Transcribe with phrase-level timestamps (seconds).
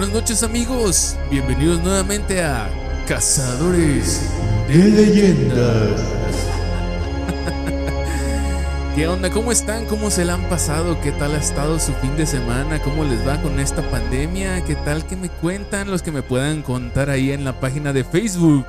[0.00, 2.70] Buenas noches amigos, bienvenidos nuevamente a
[3.06, 4.30] Cazadores
[4.66, 6.00] de Leyendas.
[8.96, 9.28] ¿Qué onda?
[9.28, 9.84] ¿Cómo están?
[9.84, 10.98] ¿Cómo se la han pasado?
[11.02, 12.82] ¿Qué tal ha estado su fin de semana?
[12.82, 14.64] ¿Cómo les va con esta pandemia?
[14.64, 18.02] ¿Qué tal que me cuentan los que me puedan contar ahí en la página de
[18.02, 18.64] Facebook?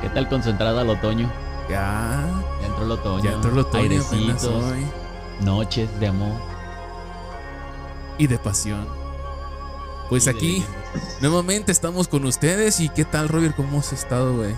[0.00, 1.32] ¿Qué tal concentrada al otoño?
[1.68, 2.24] Ya,
[2.60, 3.24] Ya entró el otoño.
[3.24, 4.64] ya entró el otoño Airecitos,
[5.40, 6.40] noches de amor.
[8.18, 8.99] y de pasión.
[10.10, 10.64] Pues aquí
[11.20, 13.54] nuevamente estamos con ustedes y ¿qué tal Robert?
[13.54, 14.56] ¿Cómo has estado, güey?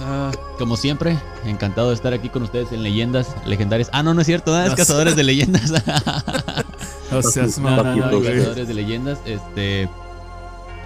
[0.00, 3.90] Ah, como siempre, encantado de estar aquí con ustedes en Leyendas Legendarias.
[3.92, 4.76] Ah, no, no es cierto, es No sé.
[4.76, 5.70] Cazadores de Leyendas.
[7.12, 8.22] O seas No, no, no.
[8.22, 9.18] Cazadores de Leyendas.
[9.26, 9.82] Este,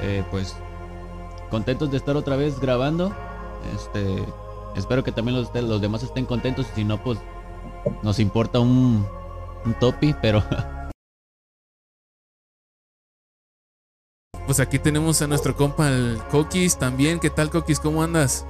[0.03, 0.57] eh, pues,
[1.51, 3.15] contentos de estar otra vez grabando.
[3.77, 4.25] Este,
[4.75, 6.67] espero que también los, los demás estén contentos.
[6.75, 7.21] Si no, pues,
[8.03, 9.07] nos importa un,
[9.65, 10.43] un topi, pero
[14.49, 17.21] Pues aquí tenemos a nuestro compa el Coquis también.
[17.21, 17.79] ¿Qué tal Coquis?
[17.79, 18.47] ¿Cómo andas?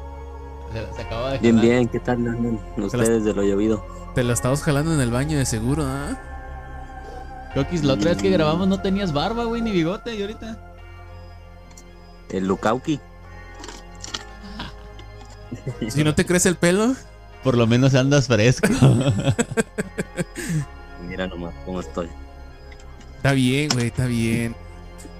[0.73, 1.69] se, se acaba de Bien, jalar.
[1.71, 3.85] bien, ¿qué tal andan ustedes de lo llovido?
[4.15, 6.17] Te la estabas jalando en el baño de seguro, ¿ah?
[7.53, 10.57] Coquis, la otra vez que grabamos no tenías barba, güey, ni bigote, y ahorita.
[12.31, 13.01] El Lukauki.
[15.89, 16.95] Si no te crece el pelo,
[17.43, 18.69] Por lo menos andas fresco.
[21.09, 22.09] Mira nomás cómo estoy.
[23.17, 24.55] está bien, güey, está bien.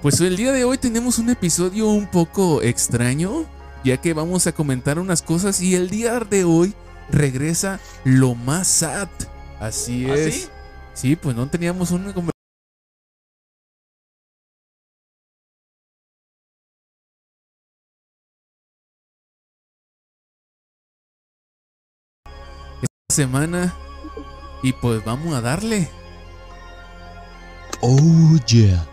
[0.01, 3.45] Pues el día de hoy tenemos un episodio un poco extraño,
[3.83, 6.73] ya que vamos a comentar unas cosas y el día de hoy
[7.11, 9.09] regresa lo más sad.
[9.59, 10.35] Así ¿Ah, es.
[10.35, 10.47] sí?
[10.93, 12.31] Sí, pues no teníamos una conversación.
[22.81, 23.75] Esta semana
[24.63, 25.89] y pues vamos a darle.
[27.81, 28.88] Oh, yeah.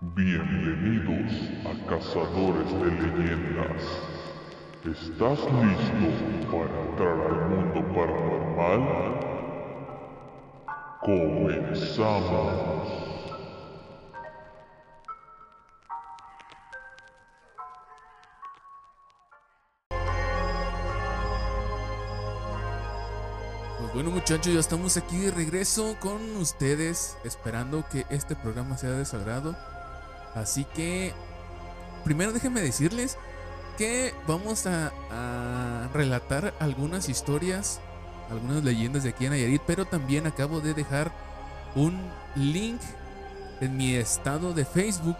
[0.00, 1.32] Bienvenidos
[1.66, 3.82] a Cazadores de Leyendas.
[4.84, 6.08] ¿Estás listo
[6.52, 8.82] para entrar al mundo paranormal?
[11.00, 12.52] Comenzamos.
[23.80, 28.90] Pues bueno muchachos, ya estamos aquí de regreso con ustedes, esperando que este programa sea
[28.90, 29.56] de su agrado.
[30.38, 31.12] Así que,
[32.04, 33.18] primero déjenme decirles
[33.76, 34.92] que vamos a,
[35.92, 37.80] relatar algunas historias,
[38.30, 41.12] algunas leyendas de aquí en Nayarit, pero también acabo de dejar
[41.74, 41.98] un
[42.34, 42.80] link
[43.60, 45.16] en mi estado de Facebook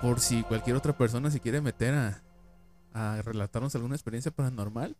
[0.00, 1.94] por si cualquier otra persona se quiere meter
[2.94, 4.96] a relatarnos alguna experiencia paranormal,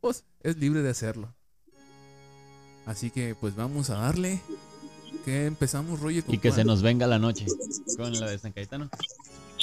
[0.00, 1.34] pues es libre de hacerlo.
[2.86, 4.40] Así que pues vamos a darle.
[5.28, 6.24] Que empezamos, Roger.
[6.24, 7.44] ¿con Y que se nos venga la noche.
[7.98, 8.88] Con la de San Cayetano.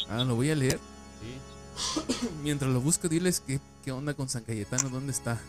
[0.07, 0.77] Ah, lo voy a leer.
[1.19, 2.27] Sí.
[2.43, 5.41] Mientras lo busco, diles qué, qué onda con San Cayetano, dónde está.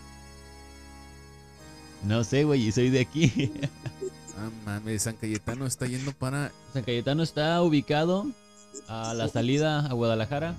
[2.02, 3.52] No sé, güey, y soy de aquí.
[4.38, 6.52] Ah, mames, San Cayetano está yendo para.
[6.74, 8.26] San Cayetano está ubicado
[8.86, 10.54] a la salida a Guadalajara.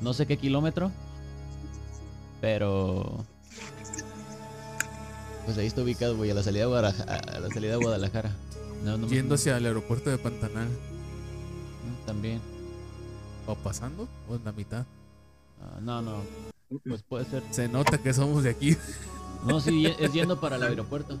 [0.00, 0.90] No sé qué kilómetro.
[2.40, 3.26] Pero.
[5.44, 8.34] Pues ahí está ubicado, güey, a la salida de Guadalajara.
[8.84, 10.68] No, me- Yendo hacia el aeropuerto de Pantanal.
[10.68, 12.40] Mm, También.
[13.46, 14.08] ¿O pasando?
[14.28, 14.84] ¿O en la mitad?
[15.62, 16.16] Ah, no, no.
[16.86, 17.42] Pues puede ser.
[17.50, 18.76] Se nota que somos de aquí.
[19.46, 21.18] No, sí, es yendo para el aeropuerto.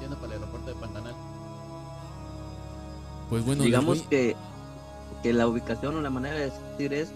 [0.00, 1.14] Yendo para el aeropuerto de Pantanal.
[3.30, 4.36] Pues bueno, Digamos voy- que,
[5.22, 7.08] que la ubicación o la manera de decir es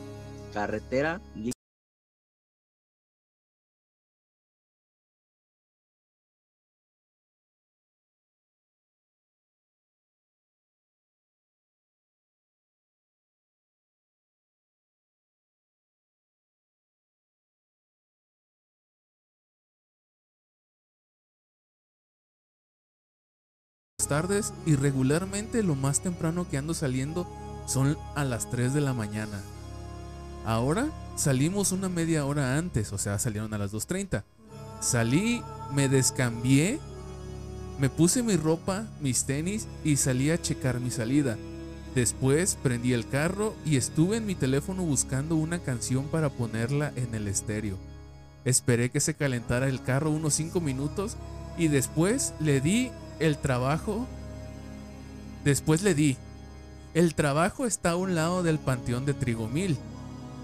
[0.53, 1.21] carretera.
[24.11, 27.29] Tardes y regularmente lo más temprano que ando saliendo
[27.67, 29.41] son a las 3 de la mañana.
[30.45, 34.25] Ahora salimos una media hora antes, o sea, salieron a las 2.30.
[34.81, 36.81] Salí, me descambié,
[37.79, 41.39] me puse mi ropa, mis tenis y salí a checar mi salida.
[41.95, 47.15] Después prendí el carro y estuve en mi teléfono buscando una canción para ponerla en
[47.15, 47.77] el estéreo.
[48.45, 51.17] Esperé que se calentara el carro unos 5 minutos
[51.57, 52.91] y después le di
[53.21, 54.07] el trabajo.
[55.45, 56.17] Después le di.
[56.93, 59.79] El trabajo está a un lado del panteón de Trigomil.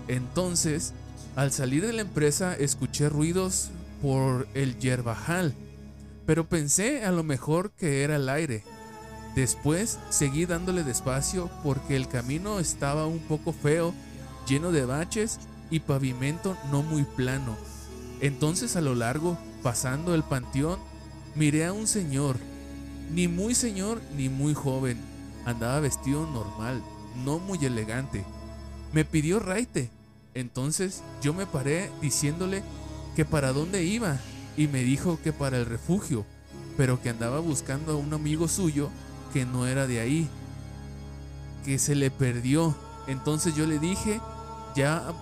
[0.09, 0.93] Entonces,
[1.35, 3.71] al salir de la empresa escuché ruidos
[4.01, 5.55] por el yerbajal,
[6.25, 8.63] pero pensé a lo mejor que era el aire.
[9.35, 13.93] Después seguí dándole despacio porque el camino estaba un poco feo,
[14.49, 15.39] lleno de baches
[15.71, 17.57] y pavimento no muy plano.
[18.21, 20.79] Entonces a lo largo, pasando el panteón,
[21.35, 22.37] miré a un señor,
[23.13, 24.99] ni muy señor ni muy joven,
[25.45, 26.83] andaba vestido normal,
[27.25, 28.25] no muy elegante.
[28.93, 29.91] Me pidió raite,
[30.35, 32.63] entonces yo me paré diciéndole
[33.15, 34.19] que para dónde iba
[34.57, 36.25] y me dijo que para el refugio,
[36.77, 38.91] pero que andaba buscando a un amigo suyo
[39.33, 40.29] que no era de ahí,
[41.65, 42.75] que se le perdió.
[43.07, 44.21] Entonces yo le dije,
[44.75, 45.13] ya,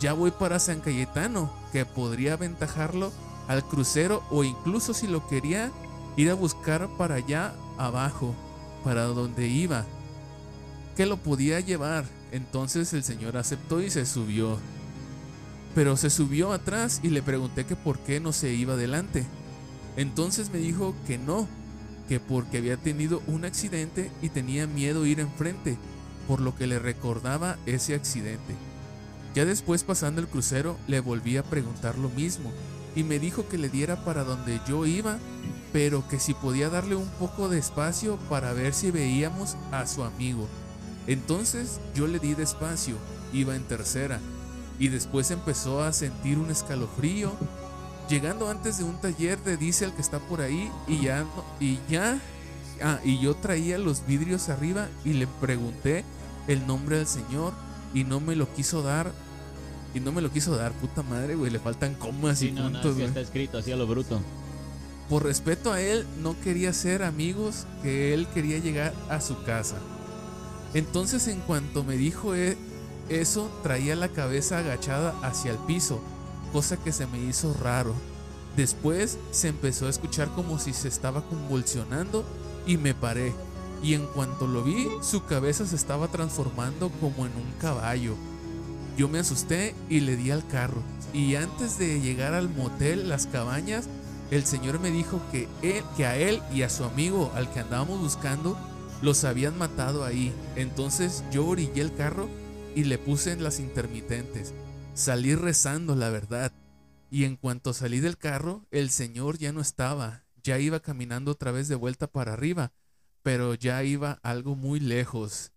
[0.00, 3.12] ya voy para San Cayetano, que podría aventajarlo
[3.48, 5.72] al crucero o incluso si lo quería
[6.20, 8.34] ir a buscar para allá abajo,
[8.84, 9.86] para donde iba,
[10.96, 12.04] que lo podía llevar.
[12.30, 14.58] Entonces el señor aceptó y se subió.
[15.74, 19.24] Pero se subió atrás y le pregunté que por qué no se iba adelante.
[19.96, 21.48] Entonces me dijo que no,
[22.08, 25.78] que porque había tenido un accidente y tenía miedo ir enfrente,
[26.28, 28.54] por lo que le recordaba ese accidente.
[29.34, 32.50] Ya después pasando el crucero le volví a preguntar lo mismo
[32.96, 35.18] y me dijo que le diera para donde yo iba,
[35.72, 40.02] pero que si podía darle un poco de espacio para ver si veíamos a su
[40.02, 40.48] amigo.
[41.06, 42.96] Entonces yo le di despacio,
[43.32, 44.20] iba en tercera,
[44.78, 47.32] y después empezó a sentir un escalofrío,
[48.08, 51.24] llegando antes de un taller de diésel que está por ahí y ya
[51.60, 52.20] y ya
[52.82, 56.04] ah, y yo traía los vidrios arriba y le pregunté
[56.48, 57.52] el nombre del señor
[57.94, 59.12] y no me lo quiso dar
[59.94, 62.70] y no me lo quiso dar, puta madre, güey, le faltan comas y Sí, no,
[62.70, 64.20] no, puntos, está escrito así a lo bruto.
[65.10, 69.76] Por respeto a él, no quería ser amigos, que él quería llegar a su casa.
[70.72, 72.56] Entonces, en cuanto me dijo e-
[73.08, 76.00] eso, traía la cabeza agachada hacia el piso,
[76.52, 77.92] cosa que se me hizo raro.
[78.56, 82.24] Después se empezó a escuchar como si se estaba convulsionando
[82.64, 83.34] y me paré.
[83.82, 88.14] Y en cuanto lo vi, su cabeza se estaba transformando como en un caballo.
[88.96, 90.82] Yo me asusté y le di al carro.
[91.12, 93.88] Y antes de llegar al motel Las Cabañas,
[94.30, 97.60] el señor me dijo que, él, que a él y a su amigo al que
[97.60, 98.56] andábamos buscando
[99.02, 100.32] los habían matado ahí.
[100.56, 102.28] Entonces yo orillé el carro
[102.74, 104.54] y le puse en las intermitentes.
[104.94, 106.52] Salí rezando, la verdad.
[107.10, 110.24] Y en cuanto salí del carro, el señor ya no estaba.
[110.42, 112.72] Ya iba caminando otra vez de vuelta para arriba,
[113.22, 115.52] pero ya iba algo muy lejos.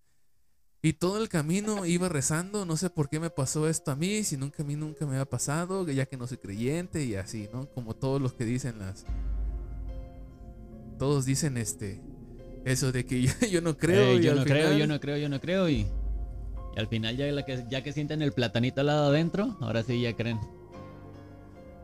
[0.86, 4.24] Y todo el camino iba rezando, no sé por qué me pasó esto a mí,
[4.26, 7.48] si nunca a mí nunca me había pasado, ya que no soy creyente y así,
[7.54, 7.68] ¿no?
[7.70, 9.06] Como todos los que dicen las...
[11.00, 12.02] Todos dicen este...
[12.66, 14.10] Eso de que yo, yo no creo.
[14.12, 15.70] Ey, y yo no creo, final- yo no creo, yo no creo.
[15.70, 15.86] Y,
[16.76, 19.84] y al final, ya, la que, ya que sienten el platanito al lado adentro, ahora
[19.84, 20.40] sí ya creen.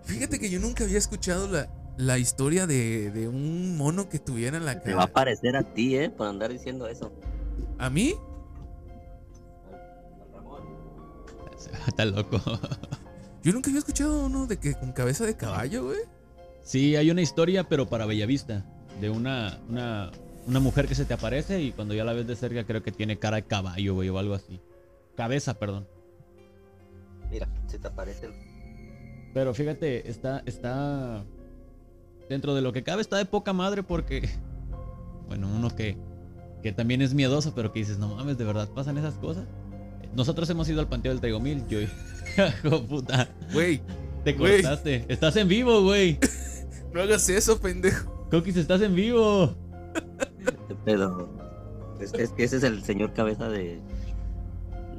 [0.03, 4.57] Fíjate que yo nunca había escuchado la, la historia de, de un mono que tuviera
[4.57, 5.13] en la Te va a cara.
[5.13, 6.09] parecer a ti, ¿eh?
[6.09, 7.11] Por andar diciendo eso.
[7.77, 8.15] ¿A mí?
[11.87, 12.41] Está loco.
[13.43, 15.99] Yo nunca había escuchado uno de que con cabeza de caballo, güey.
[16.61, 18.65] Sí, hay una historia, pero para Bellavista.
[18.99, 20.11] De una, una,
[20.45, 22.91] una mujer que se te aparece y cuando ya la ves de cerca creo que
[22.91, 24.59] tiene cara de caballo, güey, o algo así.
[25.15, 25.87] Cabeza, perdón.
[27.31, 28.29] Mira, se te aparece.
[29.33, 31.23] Pero fíjate, está, está.
[32.27, 34.29] Dentro de lo que cabe, está de poca madre porque.
[35.29, 35.95] Bueno, uno que,
[36.63, 39.45] que también es miedoso, pero que dices, no mames, ¿de verdad pasan esas cosas?
[40.15, 41.79] Nosotros hemos ido al Panteón del Trigomil, yo.
[42.65, 43.81] Hijo puta, Güey,
[44.23, 45.05] te cortaste.
[45.07, 46.19] Estás en vivo, güey.
[46.93, 48.27] no hagas eso, pendejo.
[48.31, 49.55] Coquis, estás en vivo.
[50.67, 51.29] ¿Qué pedo?
[51.99, 53.79] Es, es que ese es el señor cabeza de.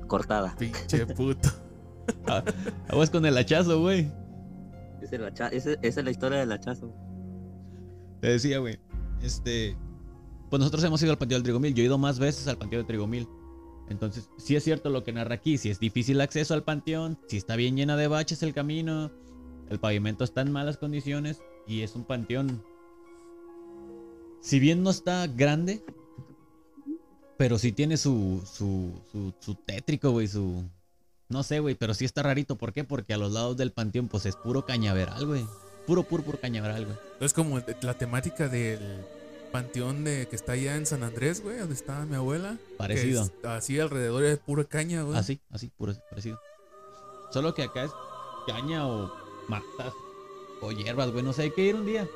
[0.06, 0.54] cortada.
[0.58, 1.48] Pinche puto.
[2.26, 2.42] Ah,
[2.88, 4.10] Aguas con el hachazo, güey.
[5.00, 6.92] Es el hacha- ese- esa es la historia del hachazo.
[8.20, 8.80] Te decía, güey.
[9.22, 9.76] Este.
[10.48, 11.72] Pues nosotros hemos ido al Panteón del Trigomil.
[11.72, 13.28] Yo he ido más veces al Panteón del Trigomil.
[13.90, 15.58] Entonces, sí es cierto lo que narra aquí.
[15.58, 19.10] Si es difícil acceso al panteón, si está bien llena de baches el camino,
[19.68, 22.64] el pavimento está en malas condiciones y es un panteón.
[24.40, 25.84] Si bien no está grande,
[27.36, 30.64] pero sí tiene su, su, su, su tétrico, güey, su...
[31.28, 32.56] No sé, güey, pero sí está rarito.
[32.56, 32.84] ¿Por qué?
[32.84, 35.46] Porque a los lados del panteón, pues es puro cañaveral, güey.
[35.86, 36.96] Puro, puro, puro cañaveral, güey.
[37.20, 38.80] Es como la temática del
[39.50, 42.56] panteón de que está allá en San Andrés, güey, donde está mi abuela.
[42.68, 43.22] que Parecido.
[43.22, 45.18] es así alrededor es pura caña, güey.
[45.18, 46.40] Así, así, puro, parecido.
[47.30, 47.90] Solo que acá es
[48.46, 49.12] caña o
[49.48, 49.92] matas
[50.60, 51.22] o hierbas, güey.
[51.24, 52.06] No sé, hay que ir un día.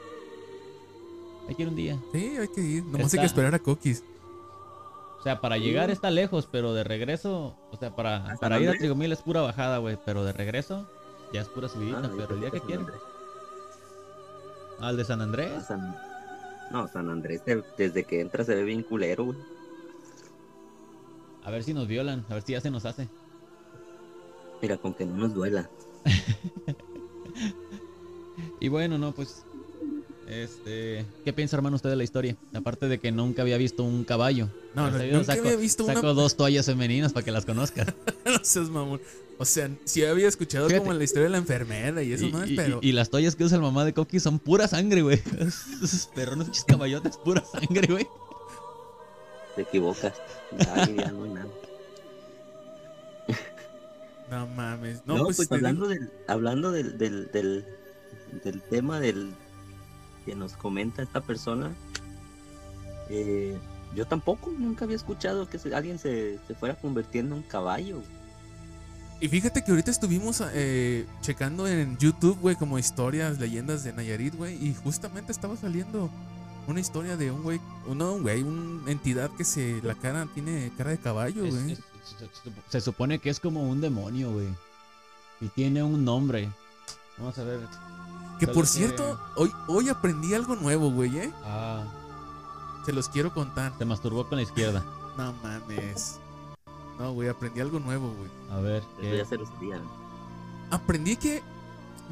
[1.48, 1.98] Hay que ir un día.
[2.12, 2.84] Sí, hay que ir.
[2.84, 4.02] Nomás hay que esperar a Coquis.
[5.20, 8.70] O sea, para llegar está lejos, pero de regreso, o sea, para, para ir a
[8.72, 8.78] Andrés?
[8.80, 9.98] Trigomil es pura bajada, güey.
[10.04, 10.86] Pero de regreso
[11.32, 12.84] ya es pura subidita, Ah, pero el día que quieran.
[12.86, 13.00] Andrés.
[14.80, 15.64] Al de San a Andrés.
[15.66, 15.96] San-
[16.74, 19.38] No, San Andrés, de- desde que entra se ve bien culero, güey.
[21.44, 23.06] A ver si nos violan, a ver si ya se nos hace.
[24.60, 25.70] Mira, con que no nos duela.
[28.60, 29.44] Y bueno, no, pues.
[30.28, 31.04] Este.
[31.24, 32.36] ¿Qué piensa, hermano, usted de la historia?
[32.54, 34.48] Aparte de que nunca había visto un caballo.
[34.74, 37.94] No, no, nunca saco- había visto una- saco dos toallas femeninas para que las conozcan.
[38.24, 39.00] no seas mamón.
[39.38, 40.84] O sea, sí había escuchado Fíjate.
[40.86, 42.78] como la historia de la enfermera y eso y, más, y- pero.
[42.82, 45.20] y- y las toallas que usa el mamá de Coqui son pura sangre, güey.
[45.82, 48.06] Esos perrones, caballotes, pura sangre, güey.
[49.56, 50.14] Te equivocas.
[50.74, 51.48] Ay, ya no hay nada.
[54.30, 55.00] No mames.
[55.04, 57.64] No, No, pues, pues, hablando, digo- del, hablando del, del, del,
[58.42, 59.32] del tema del
[60.24, 61.72] que nos comenta esta persona,
[63.10, 63.58] eh,
[63.94, 68.02] yo tampoco, nunca había escuchado que se- alguien se, se fuera convirtiendo en caballo.
[69.20, 74.34] Y fíjate que ahorita estuvimos eh, checando en YouTube, güey, como historias, leyendas de Nayarit,
[74.34, 76.10] güey, y justamente estaba saliendo
[76.66, 77.60] una historia de un güey,
[77.94, 81.76] no un güey, una entidad que se, la cara tiene cara de caballo, güey.
[82.68, 84.48] se supone que es como un demonio, güey.
[85.40, 86.50] Y tiene un nombre.
[87.18, 87.60] Vamos a ver.
[88.38, 91.32] Que por que- cierto, hoy, hoy aprendí algo nuevo, güey, ¿eh?
[91.44, 91.84] Ah,
[92.84, 93.72] Se los quiero contar.
[93.78, 94.84] se masturbó con la izquierda.
[95.16, 96.18] No mames.
[96.98, 98.30] No, güey, aprendí algo nuevo, güey.
[98.50, 99.16] A ver, Eso ¿qué?
[99.18, 99.80] ya se lo sabía.
[100.70, 101.42] Aprendí que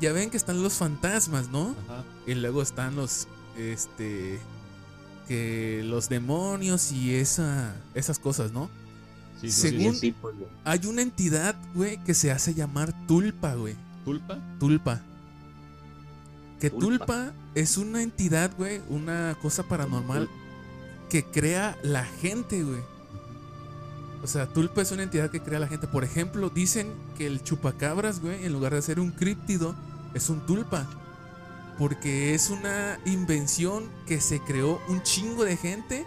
[0.00, 1.75] ya ven que están los fantasmas, ¿no?
[1.88, 2.05] Ajá.
[2.26, 3.26] Y luego están los,
[3.57, 4.41] este,
[5.29, 8.71] que los demonios y esa, esas cosas, ¿no?
[9.41, 10.00] Sí, Según- sí.
[10.00, 10.35] Sí, pues.
[10.64, 13.75] Hay una entidad, güey, que se hace llamar tulpa, güey.
[14.05, 14.38] ¿Tulpa?
[14.59, 15.00] Tulpa.
[16.62, 17.07] Que Tulpa.
[17.07, 20.28] tulpa es una entidad, güey, una cosa paranormal
[21.11, 22.78] que crea la gente, güey.
[24.23, 25.88] O sea, tulpa es una entidad que crea la gente.
[25.88, 29.75] Por ejemplo, dicen que el chupacabras, güey, en lugar de ser un críptido,
[30.14, 30.87] es un tulpa.
[31.78, 36.07] Porque es una invención que se creó un chingo de gente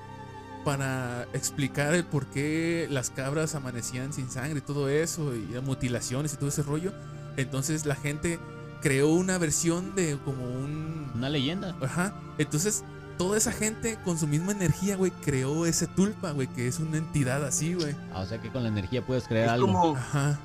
[0.64, 6.34] para explicar el por qué las cabras amanecían sin sangre y todo eso, y mutilaciones
[6.34, 6.94] y todo ese rollo.
[7.36, 8.40] Entonces la gente
[8.86, 11.10] creó una versión de como un...
[11.16, 11.76] Una leyenda.
[11.82, 12.14] Ajá.
[12.38, 12.84] Entonces
[13.18, 16.98] toda esa gente con su misma energía, güey, creó ese tulpa, güey, que es una
[16.98, 17.96] entidad así, güey.
[18.14, 19.66] Ah, o sea que con la energía puedes crear Es algo.
[19.66, 20.38] como, Ajá.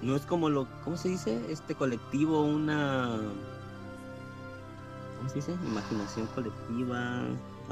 [0.00, 1.40] no es como lo, ¿cómo se dice?
[1.50, 3.18] Este colectivo, una,
[5.18, 5.56] ¿cómo se dice?
[5.66, 7.24] Imaginación colectiva,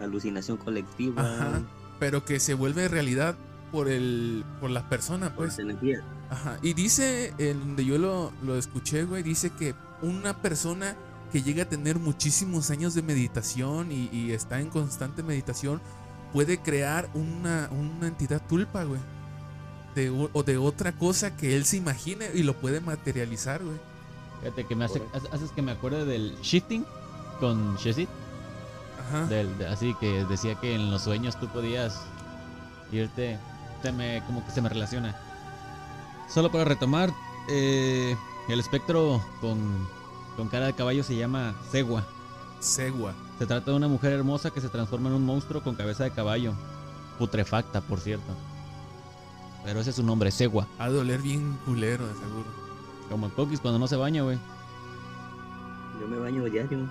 [0.02, 1.60] alucinación colectiva, Ajá.
[2.00, 3.36] Pero que se vuelve realidad
[3.70, 5.52] por el por la persona, por pues.
[5.52, 6.02] esa energía.
[6.32, 6.58] Ajá.
[6.62, 10.96] Y dice, en donde yo lo, lo escuché, güey, dice que una persona
[11.30, 15.80] que llega a tener muchísimos años de meditación y, y está en constante meditación
[16.32, 19.00] puede crear una, una entidad tulpa, güey.
[19.94, 23.76] De, o de otra cosa que él se imagine y lo puede materializar, güey.
[24.40, 26.84] Fíjate que me hace, haces que me acuerde del shifting
[27.40, 28.08] con Shezit.
[29.06, 29.26] Ajá.
[29.26, 32.00] Del, de- así que decía que en los sueños tú podías
[32.90, 33.38] irte.
[33.82, 35.14] Se me, como que se me relaciona.
[36.32, 37.12] Solo para retomar,
[37.46, 38.16] eh,
[38.48, 39.58] el espectro con,
[40.36, 42.04] con cara de caballo se llama Segua.
[42.58, 43.12] Segua.
[43.38, 46.10] Se trata de una mujer hermosa que se transforma en un monstruo con cabeza de
[46.10, 46.54] caballo.
[47.18, 48.32] Putrefacta, por cierto.
[49.62, 50.66] Pero ese es su nombre, Segua.
[50.78, 52.46] Ha de doler bien culero, de seguro.
[53.10, 54.38] Como el Coquis cuando no se baña, güey.
[56.00, 56.88] Yo me baño diario.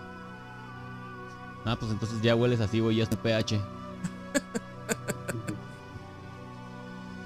[1.65, 3.59] Ah, pues entonces ya hueles así, güey, ya es tu pH.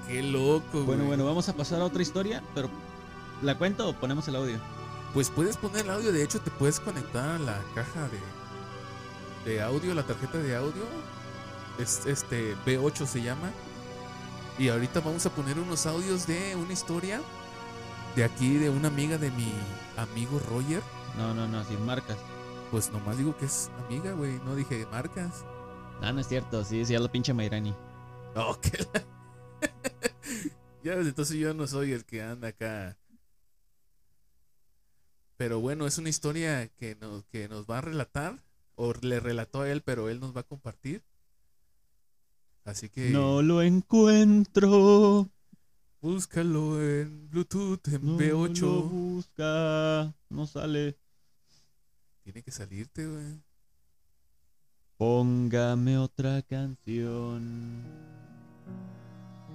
[0.08, 0.84] Qué loco, güey.
[0.86, 2.68] Bueno, bueno, vamos a pasar a otra historia, pero
[3.42, 4.58] ¿la cuento o ponemos el audio?
[5.14, 8.08] Pues puedes poner el audio, de hecho te puedes conectar a la caja
[9.44, 10.84] de, de audio, la tarjeta de audio.
[11.78, 13.50] Es este B8 se llama.
[14.58, 17.20] Y ahorita vamos a poner unos audios de una historia
[18.14, 19.52] de aquí de una amiga de mi
[19.96, 20.82] amigo Roger.
[21.18, 22.16] No, no, no, sin marcas.
[22.70, 25.44] Pues nomás digo que es amiga, güey, no dije marcas.
[26.02, 27.74] Ah, no es cierto, sí, sí, a la pinche Mairani.
[28.34, 29.04] Oh, que la-
[30.86, 32.96] ya ves, entonces yo no soy el que anda acá.
[35.36, 38.42] Pero bueno, es una historia que nos, que nos va a relatar.
[38.76, 41.02] O le relató a él, pero él nos va a compartir.
[42.64, 45.30] Así que No lo encuentro.
[46.02, 48.60] búscalo en Bluetooth, en No B8.
[48.60, 50.14] lo busca.
[50.28, 50.96] No sale.
[52.22, 53.40] Tiene que salirte, güey.
[54.98, 57.82] Póngame otra canción.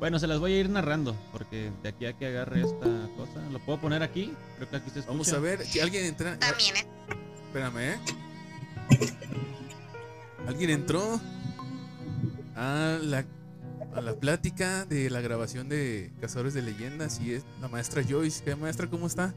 [0.02, 3.40] Bueno, se las voy a ir narrando, porque de aquí a que agarre esta cosa,
[3.52, 4.34] ¿lo puedo poner aquí?
[4.56, 5.12] Creo que aquí se escucha.
[5.12, 6.40] Vamos a ver si alguien entra.
[6.40, 6.88] También es
[7.46, 8.00] Espérame, ¿eh?
[10.48, 11.22] ¿Alguien entró
[12.56, 13.26] a la,
[13.94, 17.22] a la plática de la grabación de Cazadores de Leyendas?
[17.22, 18.44] Y es la maestra Joyce.
[18.44, 18.90] ¿Qué maestra?
[18.90, 19.36] ¿Cómo está?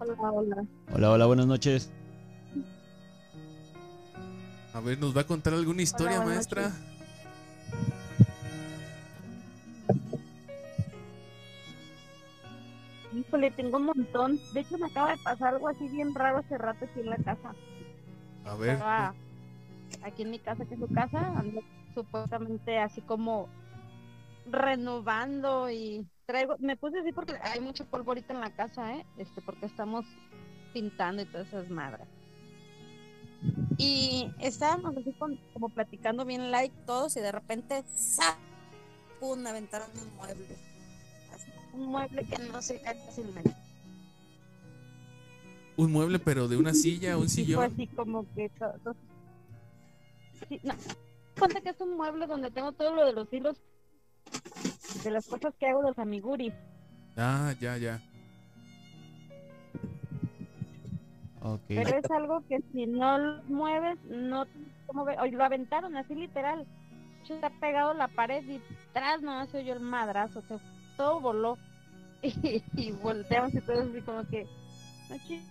[0.00, 0.64] Hola, hola.
[0.92, 1.88] Hola, hola, buenas noches.
[4.74, 6.62] A ver, ¿nos va a contar alguna historia, maestra?
[6.62, 6.91] noches.
[13.12, 14.40] Híjole, tengo un montón.
[14.52, 17.18] De hecho, me acaba de pasar algo así bien raro hace rato aquí en la
[17.18, 17.54] casa.
[18.44, 18.72] A ver.
[18.72, 19.14] Estaba
[20.02, 21.60] aquí en mi casa, que es su casa, ando
[21.94, 23.48] supuestamente así como
[24.46, 29.06] renovando y traigo, me puse así porque hay mucho polvo ahorita en la casa, ¿eh?
[29.18, 30.04] Este, porque estamos
[30.72, 32.08] pintando y todas esas madres.
[33.76, 38.36] Y estábamos así con- como platicando bien like todos y de repente ¡za!
[39.20, 39.46] ¡pum!
[39.46, 40.71] aventaron un mueble.
[41.72, 43.54] Un mueble que no se cae fácilmente.
[45.76, 47.72] Un mueble, pero de una silla, un Y fue sillón.
[47.72, 48.94] así como que todo.
[50.48, 50.74] Sí, no.
[51.38, 53.56] Cuenta que es un mueble donde tengo todo lo de los hilos
[55.04, 56.52] de las cosas que hago los amiguris.
[57.16, 58.02] Ah, ya, ya.
[61.40, 61.62] Ok.
[61.68, 64.46] Pero es algo que si no lo mueves, no
[64.86, 66.66] como ve, hoy lo aventaron así literal.
[67.22, 68.60] Hecho, Está pegado la pared y
[68.92, 70.58] tras no se oyó el madrazo, se,
[70.96, 71.58] todo voló.
[72.22, 74.46] Y, y volteamos y todo así como que.
[75.10, 75.42] "No, chi-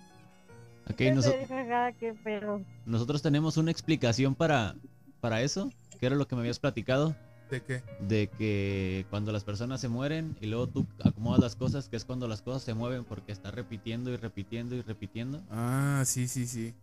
[0.90, 2.62] Ok, qué noso- cagada, qué pedo".
[2.86, 4.76] nosotros tenemos una explicación para,
[5.20, 5.70] para eso,
[6.00, 7.14] que era lo que me habías platicado,
[7.50, 7.84] ¿De qué?
[8.00, 12.06] de que cuando las personas se mueren y luego tú acomodas las cosas, que es
[12.06, 15.42] cuando las cosas se mueven porque está repitiendo y repitiendo y repitiendo.
[15.52, 16.74] Ah, sí, sí, sí.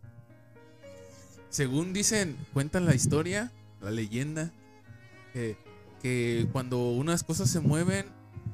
[1.49, 3.50] Según dicen, cuentan la historia,
[3.81, 4.50] la leyenda,
[5.33, 5.57] que,
[6.03, 8.07] que cuando unas cosas se mueven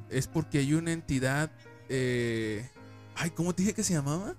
[0.09, 1.51] es porque hay una entidad...
[1.89, 2.69] eh,
[3.15, 4.35] Ay, ¿cómo te dije que se llamaba?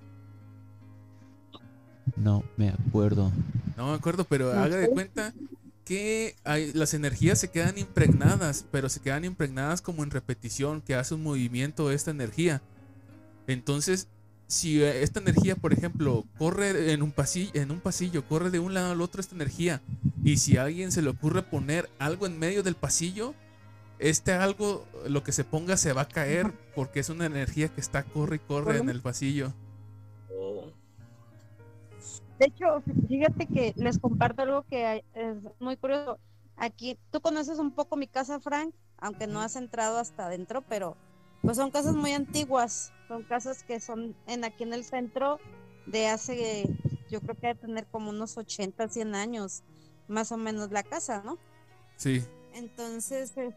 [2.17, 3.33] No me acuerdo.
[3.77, 5.33] No me acuerdo, pero haga de cuenta
[5.85, 10.95] que hay, las energías se quedan impregnadas, pero se quedan impregnadas como en repetición, que
[10.95, 12.61] hace un movimiento esta energía.
[13.47, 14.09] Entonces,
[14.47, 18.59] si eh, esta energía, por ejemplo, corre en un pasillo, en un pasillo, corre de
[18.59, 19.81] un lado al otro esta energía,
[20.23, 23.35] y si a alguien se le ocurre poner algo en medio del pasillo,
[23.99, 27.81] este algo, lo que se ponga se va a caer porque es una energía que
[27.81, 29.53] está corre y corre en el pasillo.
[30.39, 30.67] Oh,
[32.39, 36.19] De hecho, fíjate que les comparto algo que es muy curioso.
[36.57, 40.97] Aquí, tú conoces un poco mi casa, Frank, aunque no has entrado hasta adentro, pero
[41.43, 42.93] pues son casas muy antiguas.
[43.09, 45.39] Son casas que son en aquí en el centro
[45.87, 46.69] de hace,
[47.09, 49.63] yo creo que debe tener como unos 80, 100 años,
[50.09, 51.39] más o menos la casa, ¿no?
[51.97, 52.25] Sí.
[52.53, 53.55] Entonces, este,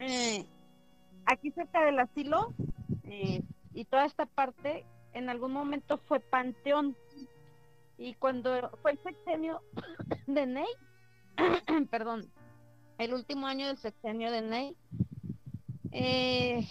[0.00, 0.46] eh,
[1.26, 2.52] aquí cerca del asilo
[3.04, 3.42] eh,
[3.74, 6.96] y toda esta parte, en algún momento fue panteón.
[7.98, 9.62] Y cuando fue el sexenio
[10.26, 10.66] de Ney,
[11.90, 12.30] perdón,
[12.98, 14.76] el último año del sexenio de Ney,
[15.92, 16.66] eh,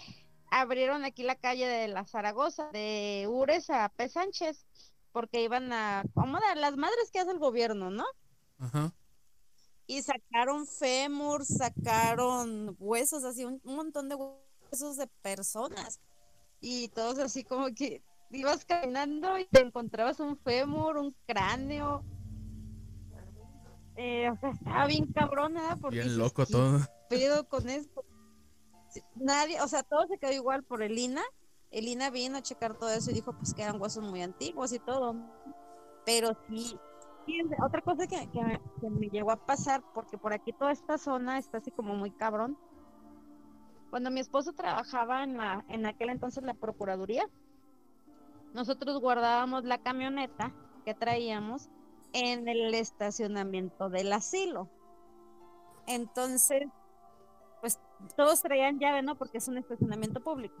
[0.50, 4.08] abrieron aquí la calle de la Zaragoza, de Ures a P.
[4.08, 4.66] Sánchez,
[5.12, 8.04] porque iban a acomodar las madres que hace el gobierno, ¿no?
[8.58, 8.92] Ajá.
[9.86, 16.00] Y sacaron fémur, sacaron huesos, así un, un montón de huesos de personas.
[16.60, 22.04] Y todos así como que ibas caminando y te encontrabas un fémur, un cráneo.
[23.96, 25.76] Eh, o sea, estaba bien cabrón, ¿verdad?
[25.80, 26.80] Porque Bien loco "¿Qué todo.
[27.10, 28.04] pedo con esto?
[29.16, 31.22] Nadie, o sea, todo se quedó igual por el INA.
[31.70, 34.72] El INA vino a checar todo eso y dijo pues que eran huesos muy antiguos
[34.72, 35.14] y todo.
[36.04, 36.76] Pero sí,
[37.64, 40.98] otra cosa que, que me, que me llegó a pasar, porque por aquí toda esta
[40.98, 42.56] zona está así como muy cabrón.
[43.90, 47.28] Cuando mi esposo trabajaba en la, en aquel entonces la Procuraduría,
[48.54, 50.52] nosotros guardábamos la camioneta
[50.84, 51.68] que traíamos
[52.12, 54.68] en el estacionamiento del asilo.
[55.86, 56.68] Entonces,
[57.60, 57.78] pues
[58.16, 59.16] todos traían llave, ¿no?
[59.16, 60.56] Porque es un estacionamiento público.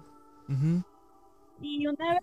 [1.60, 2.22] Y una vez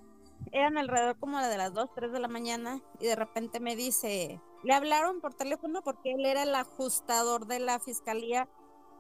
[0.52, 4.41] eran alrededor como de las 2, 3 de la mañana y de repente me dice,
[4.63, 8.47] le hablaron por teléfono porque él era el ajustador de la fiscalía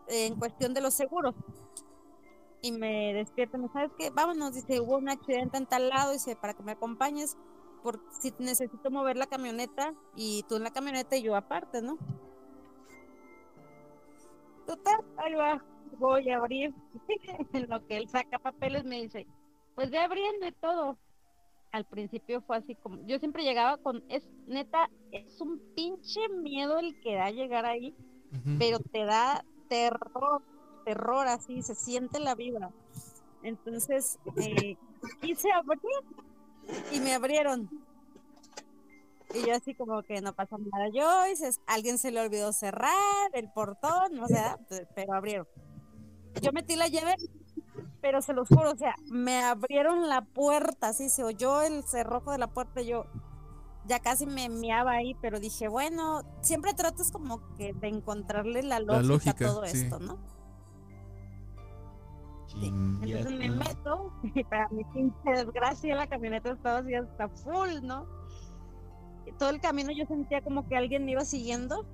[0.07, 1.35] en cuestión de los seguros.
[2.61, 4.09] Y me despierta, ¿me sabes qué?
[4.09, 7.37] Vámonos, dice, hubo un accidente en tal lado, dice, para que me acompañes,
[7.83, 11.97] porque si necesito mover la camioneta y tú en la camioneta y yo aparte, ¿no?
[14.65, 15.63] Total, ahí va,
[15.97, 16.73] voy a abrir.
[17.53, 19.25] en lo que él saca papeles me dice,
[19.75, 20.97] pues ve abriendo y todo.
[21.71, 26.79] Al principio fue así como, yo siempre llegaba con, es neta, es un pinche miedo
[26.79, 27.93] el que da llegar ahí,
[28.57, 30.41] pero te da terror,
[30.85, 32.71] terror así, se siente la vibra.
[33.43, 34.75] Entonces, eh,
[35.21, 35.79] quise abrir
[36.91, 37.69] y me abrieron.
[39.35, 40.89] Y yo así como que no pasa nada.
[40.91, 42.95] Yo, dices, alguien se le olvidó cerrar
[43.33, 45.47] el portón, o sea, pe- pero abrieron.
[46.41, 47.15] Yo metí la llave
[48.01, 52.31] pero se los juro, o sea, me abrieron la puerta, así se oyó el cerrojo
[52.31, 53.05] de la puerta, y yo
[53.85, 58.79] ya casi me miaba ahí, pero dije, bueno, siempre tratas como que de encontrarle la
[58.79, 59.79] lógica, lógica, a todo sí.
[59.79, 60.17] esto, ¿no?
[62.47, 67.81] Chinga Entonces me meto y para mi pinche desgracia la camioneta estaba así hasta full,
[67.81, 68.05] ¿no?
[69.25, 71.85] Y todo el camino yo sentía como que alguien me iba siguiendo.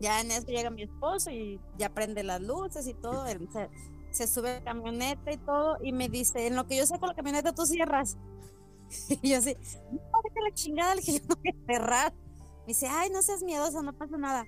[0.00, 3.26] Ya en eso llega mi esposo y ya prende las luces y todo.
[3.26, 3.70] él se,
[4.12, 7.14] se sube la camioneta y todo y me dice, en lo que yo saco la
[7.14, 8.16] camioneta tú cierras.
[9.22, 9.56] Y yo así,
[9.90, 12.12] no, vete la chingada, dije, yo no voy cerrar.
[12.12, 14.44] Me dice, ay, no seas miedosa, no pasa nada.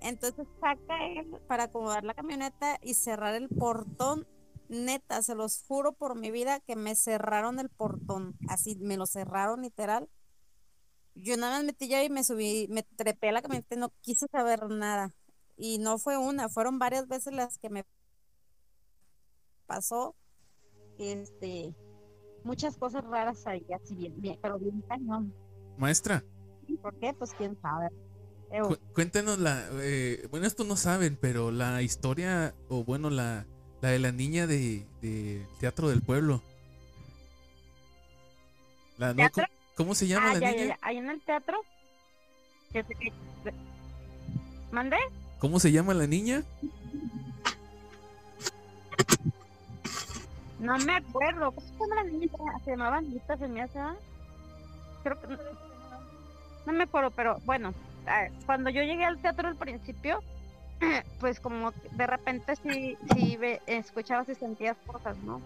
[0.00, 4.26] Entonces saca él para acomodar la camioneta y cerrar el portón.
[4.68, 8.36] Neta, se los juro por mi vida que me cerraron el portón.
[8.48, 10.08] Así, me lo cerraron literal.
[11.14, 14.26] Yo nada más metí ya y me subí, me trepé a la camioneta no quise
[14.28, 15.14] saber nada.
[15.56, 17.84] Y no fue una, fueron varias veces las que me
[19.62, 20.14] pasó.
[20.98, 21.74] Este,
[22.44, 25.34] muchas cosas raras ahí, así bien, bien, pero bien cañón.
[25.78, 26.22] Maestra,
[26.80, 27.12] ¿Por qué?
[27.14, 27.88] Pues quién sabe.
[28.62, 29.66] Cu- cuéntenos la.
[29.80, 33.46] eh, bueno, esto no saben, pero la historia, o bueno, la,
[33.80, 36.42] la de la niña de, de Teatro del Pueblo.
[38.98, 39.28] La, ¿no?
[39.30, 39.46] ¿Cómo,
[39.76, 40.62] cómo se llama ah, la ya, niña?
[40.62, 40.78] ya, ya.
[40.82, 41.58] Ahí en el teatro.
[44.70, 44.96] ¿Mandé?
[45.38, 46.44] ¿Cómo se llama la niña?
[50.62, 51.50] No me acuerdo.
[51.50, 52.28] ¿Cómo se llama la niña?
[52.64, 53.80] Se llamaba Anita, se me hace.
[53.80, 53.96] ¿ah?
[55.02, 55.26] Creo que.
[56.66, 57.74] No, me acuerdo, pero bueno.
[58.46, 60.22] Cuando yo llegué al teatro al principio,
[61.20, 65.40] pues como de repente sí, sí escuchabas y sentías cosas, ¿no?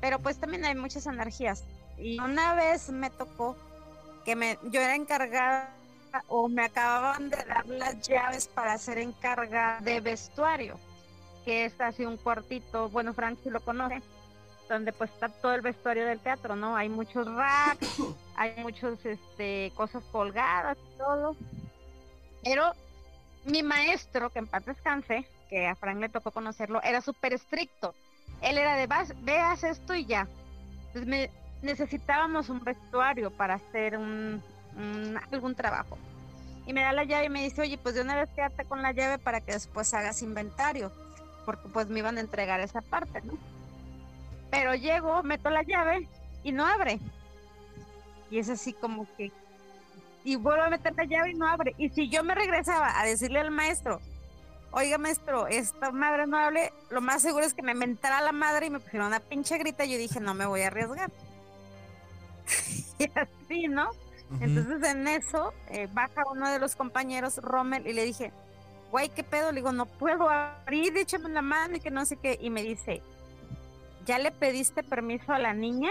[0.00, 1.64] Pero pues también hay muchas energías.
[1.96, 3.56] Y una vez me tocó
[4.24, 5.70] que me, yo era encargada
[6.26, 10.76] o me acababan de dar las llaves para ser encargada de vestuario,
[11.44, 14.02] que es así un cuartito, bueno, Frank sí lo conoce,
[14.74, 16.76] donde pues está todo el vestuario del teatro, ¿no?
[16.76, 17.86] Hay muchos racks,
[18.36, 21.36] hay muchos, este, cosas colgadas y todo.
[22.42, 22.72] Pero
[23.44, 27.94] mi maestro, que en paz descanse, que a Frank le tocó conocerlo, era súper estricto.
[28.40, 30.26] Él era de, vas, veas esto y ya.
[30.86, 31.30] Entonces me,
[31.62, 34.42] necesitábamos un vestuario para hacer un,
[34.76, 35.98] un- algún trabajo.
[36.66, 38.80] Y me da la llave y me dice, oye, pues de una vez quédate con
[38.82, 40.92] la llave para que después hagas inventario,
[41.44, 43.34] porque pues me iban a entregar esa parte, ¿no?
[44.50, 46.08] Pero llego, meto la llave
[46.42, 46.98] y no abre.
[48.30, 49.32] Y es así como que...
[50.22, 51.74] Y vuelvo a meter la llave y no abre.
[51.78, 54.00] Y si yo me regresaba a decirle al maestro,
[54.72, 58.66] oiga maestro, esta madre no hable, lo más seguro es que me mentara la madre
[58.66, 61.10] y me pusieron una pinche grita y yo dije, no me voy a arriesgar.
[62.98, 63.90] y así, ¿no?
[64.40, 68.32] Entonces en eso eh, baja uno de los compañeros, Rommel, y le dije,
[68.90, 69.50] güey, ¿qué pedo?
[69.50, 72.38] Le digo, no puedo abrir, échame la mano y que no sé qué.
[72.40, 73.02] Y me dice,
[74.10, 75.90] ¿ya le pediste permiso a la niña?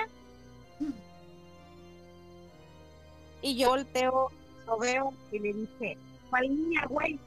[3.42, 4.30] Y yo volteo,
[4.68, 5.98] lo veo y le dije,
[6.30, 7.18] ¿cuál niña, güey?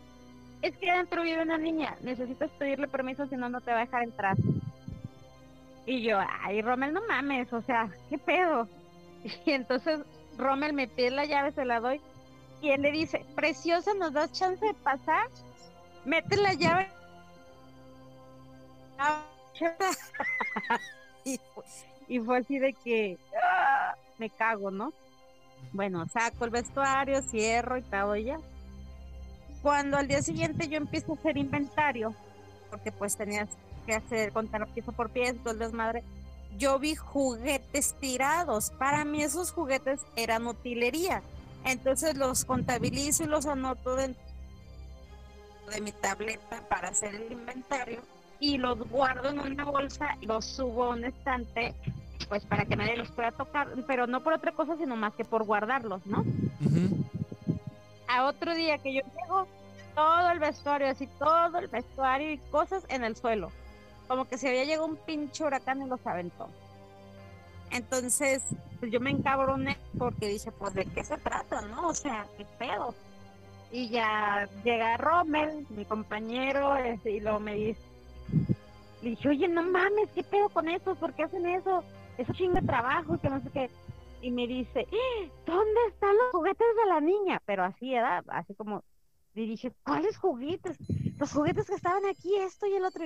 [0.61, 3.87] Es que adentro vive una niña, necesitas pedirle permiso, si no, no te va a
[3.87, 4.37] dejar entrar.
[5.87, 8.69] Y yo, ay, Rommel, no mames, o sea, ¿qué pedo?
[9.47, 10.01] Y entonces
[10.37, 12.03] Rommel me pide la llave, se la doy.
[12.61, 15.27] Y él le dice, preciosa, ¿nos das chance de pasar?
[16.05, 16.87] Mete la llave.
[18.99, 19.32] Ah,
[21.25, 21.64] y, fue,
[22.09, 23.96] y fue así de que ¡ah!
[24.18, 24.92] me cago, ¿no?
[25.72, 28.38] Bueno, saco el vestuario, cierro y todo ya.
[29.62, 32.14] Cuando al día siguiente yo empiezo a hacer inventario,
[32.70, 33.48] porque pues tenías
[33.87, 36.03] que hacer, contar pieza por pieza, todo el desmadre,
[36.59, 38.70] yo vi juguetes tirados.
[38.70, 41.22] Para mí esos juguetes eran utilería.
[41.64, 44.22] Entonces los contabilizo y los anoto dentro
[45.72, 48.03] de mi tableta para hacer el inventario
[48.43, 51.77] y los guardo en una bolsa los subo a un estante
[52.29, 55.25] pues para que nadie los pueda tocar, pero no por otra cosa, sino más que
[55.25, 56.25] por guardarlos, ¿no?
[58.09, 59.47] A otro día que yo llego,
[59.95, 63.53] todo el vestuario, así todo el vestuario y cosas en el suelo.
[64.09, 66.49] Como que se había llegado un pinche huracán y los aventó.
[67.71, 68.43] Entonces,
[68.81, 71.89] pues yo me encabroné porque dije, pues de qué se trata, ¿no?
[71.89, 72.95] O sea, qué pedo.
[73.71, 77.92] Y ya llega Rommel, mi compañero, este, y luego me dice,
[79.03, 80.95] le dije, oye, no mames, ¿qué pedo con eso?
[80.95, 81.83] ¿Por qué hacen eso?
[82.17, 83.71] Eso chinga trabajo y que no sé qué.
[84.21, 85.33] Y me dice, "¡Eh!
[85.45, 87.43] ¿dónde están los juguetes de la niña?
[87.45, 88.85] Pero así era, así como,
[89.35, 90.77] dije, ¿cuáles juguetes?
[91.19, 93.05] Los juguetes que estaban aquí, esto y el otro.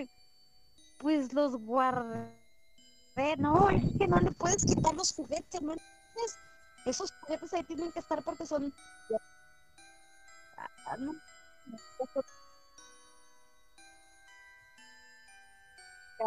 [0.98, 2.37] Pues los guardé.
[3.38, 5.74] No, es que no le puedes quitar los juguetes, ¿no?
[6.85, 8.72] Esos juguetes ahí tienen que estar porque son...
[10.87, 11.12] Ah, no.
[16.18, 16.24] ร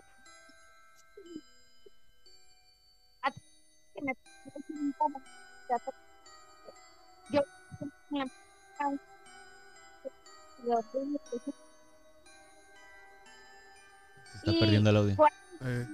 [0.00, 0.02] ถ
[3.22, 3.32] อัด
[4.04, 5.92] เนี่ยก็จะ
[7.34, 7.46] ยก
[8.14, 8.28] งาน
[8.76, 8.86] เอา
[10.62, 11.00] เดี๋ยวดู
[14.44, 15.14] Se está perdiendo el audio.
[15.62, 15.86] Eh.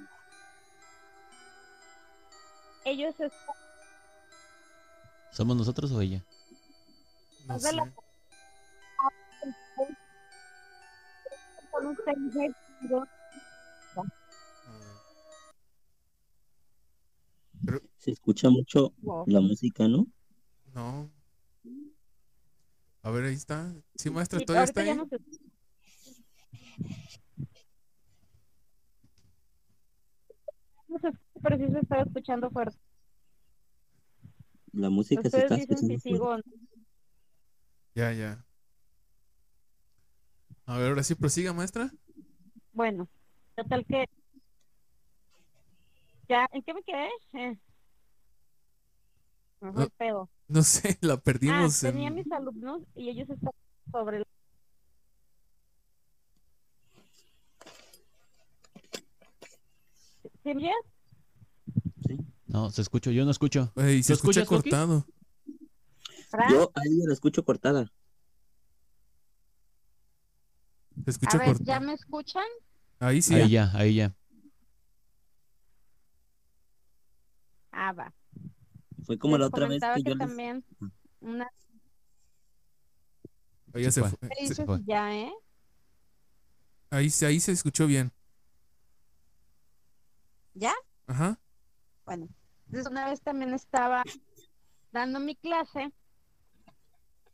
[2.85, 3.57] Ellos están...
[5.31, 6.21] ¿Somos nosotros o ella?
[7.47, 7.71] No sé.
[11.81, 11.97] Con un.
[17.99, 19.25] Se escucha mucho wow.
[19.27, 20.07] la música, ¿no?
[20.75, 21.11] No.
[23.03, 23.75] A ver, ahí está.
[23.95, 24.95] Sí, maestra, Sí, todavía está ahí.
[24.95, 25.19] no se-
[30.89, 32.79] No se escucha, pero sí se estaba escuchando fuerte.
[34.73, 36.25] La música se Ustedes está dicen si escuchando.
[36.27, 36.51] fuerte.
[36.51, 36.85] sigo.
[37.95, 38.45] Ya, ya.
[40.71, 41.91] A ver, ahora sí prosiga, maestra.
[42.73, 43.09] Bueno,
[43.57, 44.07] total que.
[46.29, 46.47] ¿Ya?
[46.53, 47.09] ¿En qué me quedé?
[47.33, 47.59] Eh.
[49.63, 50.31] El pedo.
[50.47, 51.81] No sé, la Ah, perdimos.
[51.81, 53.53] tenía en- mis alumnos y ellos estaban
[53.91, 54.25] sobre el.
[60.43, 60.75] ¿Sí me oyes?
[62.47, 63.73] No, se escucho, yo no escucho.
[63.77, 65.07] Ey, se ¿Lo escucha cortado.
[66.51, 67.93] Yo a ella la escucho cortada.
[71.05, 72.45] Se escucha a ver, ¿ya me escuchan?
[72.99, 73.35] Ahí sí.
[73.35, 74.15] Ahí ya, ahí ya.
[77.73, 78.13] Ah, va.
[79.05, 80.19] Fue como Les la otra vez comentaba que yo les...
[80.19, 80.65] también
[81.21, 81.49] una
[83.73, 84.29] Ahí ya se Se fue.
[84.29, 84.81] ¿Qué Se- fue.
[84.85, 85.33] ya, ¿eh?
[86.91, 88.13] Ahí, se- ahí se escuchó bien.
[90.55, 90.75] ¿Ya?
[91.07, 91.39] Ajá.
[92.05, 92.29] Bueno,
[92.67, 94.03] entonces una vez también estaba
[94.91, 95.93] dando mi clase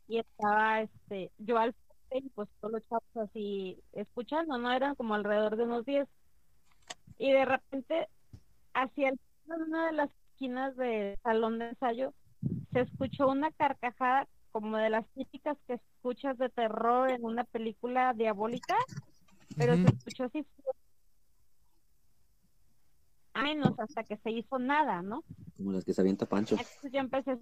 [0.09, 1.75] y estaba este yo al
[2.25, 4.73] y pues todos los chavos así escuchando, ¿no?
[4.73, 6.09] Eran como alrededor de unos 10.
[7.19, 8.09] Y de repente,
[8.75, 12.13] hacia el una de las esquinas del salón de ensayo,
[12.73, 18.13] se escuchó una carcajada como de las típicas que escuchas de terror en una película
[18.13, 18.75] diabólica,
[19.57, 20.45] pero se escuchó así
[23.35, 25.23] a menos hasta que se hizo nada, ¿no?
[25.57, 26.57] Como las que se avienta Pancho.
[26.59, 27.39] Entonces yo empecé a-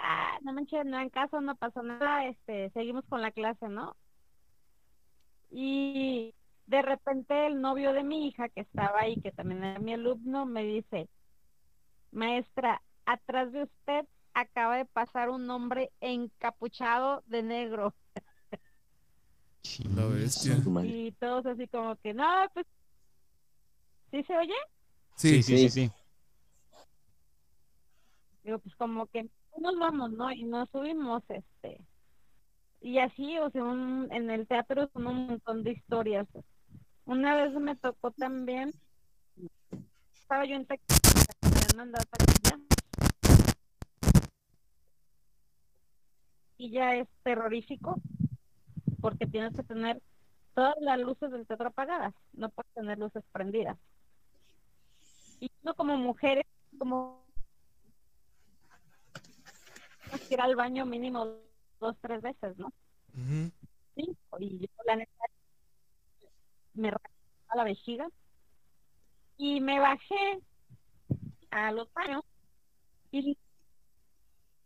[0.00, 3.96] ah, no manches, no en caso, no pasó nada, este, seguimos con la clase, ¿no?
[5.50, 6.34] Y
[6.66, 10.46] de repente el novio de mi hija, que estaba ahí, que también era mi alumno,
[10.46, 11.08] me dice,
[12.12, 17.94] maestra, atrás de usted acaba de pasar un hombre encapuchado de negro.
[19.94, 20.56] La bestia.
[20.84, 22.66] Y todos así como que, no, pues,
[24.10, 24.54] ¿sí se oye?
[25.16, 25.92] Sí, Sí, sí, sí, sí.
[28.42, 30.30] Digo, pues como que nos vamos, ¿no?
[30.32, 31.80] Y nos subimos, este.
[32.80, 36.26] Y así, o sea, un- en el teatro son un montón de historias.
[37.04, 38.70] Una vez me tocó también,
[40.14, 42.58] estaba yo en taquilla, me habían mandado a taquilla,
[46.56, 47.96] y ya es terrorífico,
[49.00, 50.00] porque tienes que tener
[50.54, 53.78] todas las luces del teatro apagadas, no puedes tener luces prendidas.
[55.40, 56.44] Y uno como mujeres,
[56.78, 57.24] como
[60.28, 61.36] ir al baño mínimo
[61.78, 62.66] dos, tres veces, ¿no?
[63.14, 63.50] Ujú.
[63.96, 65.24] Sí, y yo la neta
[66.74, 68.08] me rascaba la vejiga
[69.36, 70.40] y me bajé
[71.50, 72.22] a los baños
[73.10, 73.36] y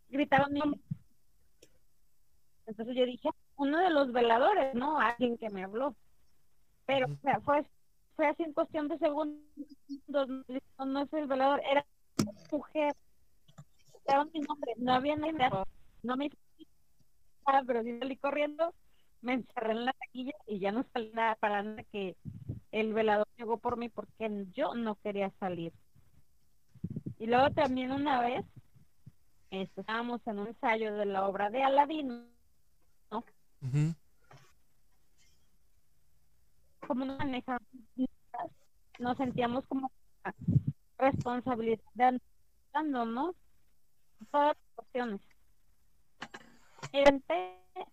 [0.09, 0.81] gritaron mi nombre.
[2.67, 4.99] Entonces yo dije, uno de los veladores, ¿no?
[4.99, 5.95] Alguien que me habló.
[6.87, 7.65] Pero o sea, fue,
[8.17, 9.43] fue así en cuestión de segundos,
[10.09, 11.87] no, no es el velador, era
[12.51, 12.95] mujer.
[14.33, 15.51] Mi nombre, no había nadie,
[16.03, 16.37] no me hizo
[17.47, 18.73] nada, pero sí salí corriendo
[19.25, 22.15] me encerré en la taquilla y ya no salí nada para nada que
[22.73, 25.73] el velador llegó por mí porque yo no quería salir.
[27.19, 28.45] Y luego también una vez
[29.51, 32.27] este, estábamos en un ensayo de la obra de Aladino,
[33.11, 33.95] Ujú.
[36.87, 37.63] como no manejamos,
[38.99, 39.91] nos sentíamos como
[40.99, 42.21] responsabilidad de
[42.75, 43.35] andando,
[44.31, 45.21] Todas las cuestiones.
[46.93, 47.93] Y de repente,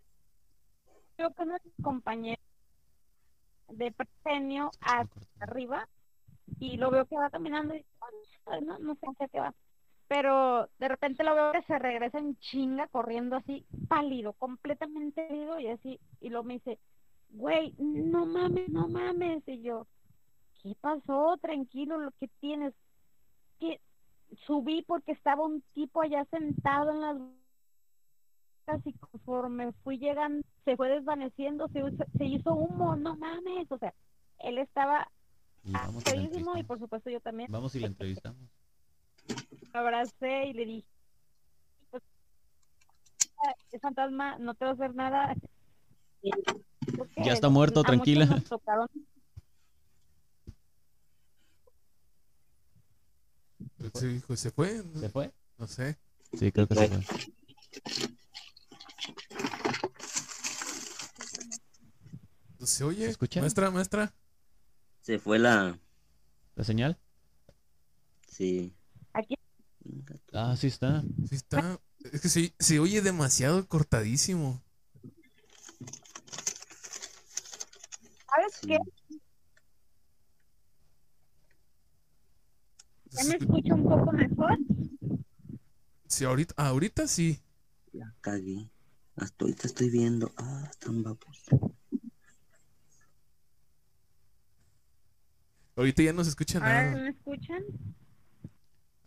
[1.17, 2.41] yo con el compañero
[3.70, 5.88] de Presenio hasta arriba
[6.60, 7.86] y lo veo que va caminando y
[8.63, 9.54] no, no sé hacia qué va.
[10.08, 15.58] Pero de repente lo veo que se regresa en chinga corriendo así, pálido, completamente pálido
[15.60, 16.80] y así, y luego me dice,
[17.30, 19.41] güey, no mames, no mames.
[19.48, 19.88] Y yo,
[20.62, 21.38] ¿qué pasó?
[21.41, 22.74] Tranquilo, lo que tienes.
[23.60, 23.80] Que
[24.46, 27.17] subí porque estaba un tipo allá sentado en las
[28.86, 31.84] y conforme fui llegando, se fue desvaneciendo, se,
[32.17, 33.94] se hizo humo, no mames, o sea,
[34.39, 35.12] él estaba
[36.04, 38.50] feísimo y por supuesto yo también Vamos y la entrevistamos.
[39.74, 40.88] abracé y le dije,
[41.89, 42.04] pues,
[43.72, 45.36] es fantasma, no te va a hacer nada.
[47.17, 48.26] Ya está muerto, a tranquila.
[48.26, 48.88] nos tocaron
[53.94, 54.84] Se, dijo, ¿se fue?
[55.00, 55.32] ¿Se fue?
[55.58, 55.98] No sé.
[56.38, 57.06] Sí, creo que se fue.
[62.63, 63.06] ¿Se oye?
[63.06, 63.39] ¿Se escucha?
[63.41, 64.13] Maestra, maestra.
[65.02, 65.80] Se fue la.
[66.56, 66.98] ¿La señal?
[68.28, 68.74] Sí.
[69.13, 69.36] aquí.
[70.32, 71.02] Ah, sí está.
[71.28, 71.80] Sí está.
[72.12, 74.62] Es que se, se oye demasiado cortadísimo.
[78.28, 78.67] ¿Sabes sí.
[78.67, 78.78] qué?
[83.12, 84.58] ¿Ya me escucho un poco mejor?
[86.08, 87.39] Sí, ahorita, ahorita sí.
[87.93, 88.69] La cagué.
[89.15, 90.32] Hasta ahorita estoy viendo.
[90.38, 91.43] Ah, están vapos.
[95.76, 97.04] Ahorita ya no se escucha ¿Ahora nada.
[97.04, 97.63] me escuchan?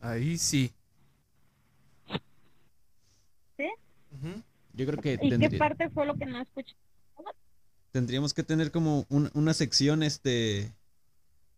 [0.00, 0.72] Ahí sí.
[3.56, 3.68] ¿Sí?
[4.10, 4.42] Ujú.
[4.72, 6.74] Yo creo que ¿Y qué parte fue lo que no escuché?
[7.92, 10.74] tendríamos que tener como un- una sección este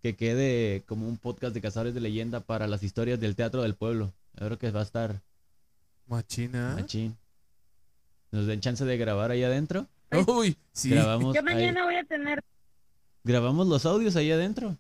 [0.07, 3.75] que quede como un podcast de cazadores de leyenda para las historias del teatro del
[3.75, 4.13] pueblo.
[4.35, 5.21] Yo creo que va a estar
[6.07, 6.75] Machina.
[6.77, 7.17] machín.
[8.31, 9.89] Nos den chance de grabar ahí adentro.
[10.29, 10.91] Uy, sí.
[10.91, 12.41] Grabamos, Yo ahí- mañana voy a tener
[13.25, 14.77] grabamos los audios ahí adentro.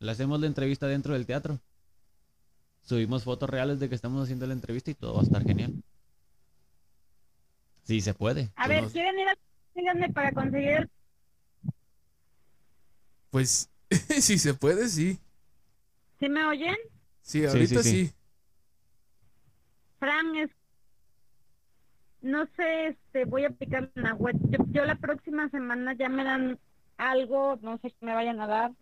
[0.00, 1.60] Le hacemos la entrevista dentro del teatro.
[2.82, 5.72] Subimos fotos reales de que estamos haciendo la entrevista y todo va a estar genial.
[7.84, 8.50] Sí, se puede.
[8.56, 9.34] A Pues ver, no- ¿quieren ir a
[9.74, 10.90] síganme para conseguir el...
[13.30, 13.68] Pues,
[14.20, 15.18] si se puede, sí.
[16.20, 16.76] ¿Sí me oyen?
[17.22, 18.06] Sí, ahorita sí, sí.
[18.06, 18.14] sí.
[19.98, 20.50] Fran, es...
[22.20, 24.34] No sé, este, voy a aplicar en la web.
[24.48, 26.58] Yo, yo la próxima semana ya me dan
[26.96, 28.72] algo, no sé qué me vayan a dar.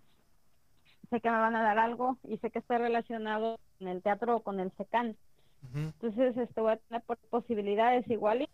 [1.10, 4.36] Sé que me van a dar algo y sé que está relacionado con el teatro
[4.36, 5.16] o con el SECAN.
[5.74, 8.48] Entonces, este, voy a tener por- posibilidades igual y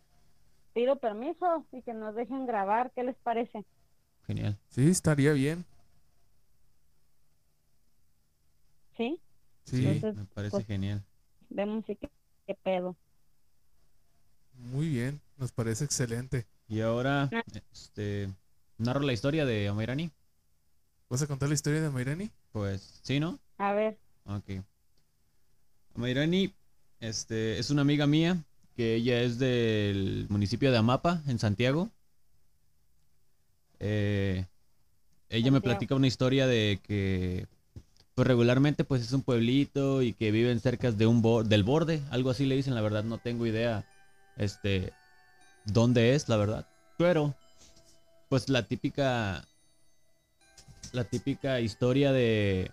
[0.74, 2.90] pido permiso y que nos dejen grabar.
[2.94, 3.64] ¿Qué les parece?
[4.26, 4.58] Genial.
[4.68, 5.64] Sí, estaría bien.
[8.98, 9.18] ¿Sí?
[9.64, 11.02] Sí, Entonces, me parece pues- genial.
[11.48, 12.10] Vemos si qué,
[12.46, 12.94] qué pedo.
[14.54, 15.20] muy bien.
[15.38, 16.46] Nos parece excelente.
[16.68, 17.42] Y ahora, Ah.
[17.72, 18.28] este,
[18.76, 20.10] narro la historia de Amairani.
[21.08, 22.30] ¿Vas a contar la historia de Mayrani?
[22.52, 23.38] Pues, ¿sí, no?
[23.56, 24.62] A ver, Ok.
[25.94, 26.52] Amairani,
[27.00, 28.44] este, es una amiga mía
[28.76, 31.88] que ella es del municipio de Amapa, en Santiago.
[33.80, 34.44] Eh,
[35.30, 37.46] ella me platica una historia de que,
[38.18, 42.02] pues regularmente, pues es un pueblito y que viven cerca de un bo- del borde,
[42.10, 42.74] algo así le dicen.
[42.74, 43.84] La verdad no tengo idea,
[44.34, 44.92] este,
[45.64, 46.66] dónde es, la verdad.
[46.96, 47.32] Pero,
[48.28, 49.44] pues la típica,
[50.92, 52.72] la típica historia de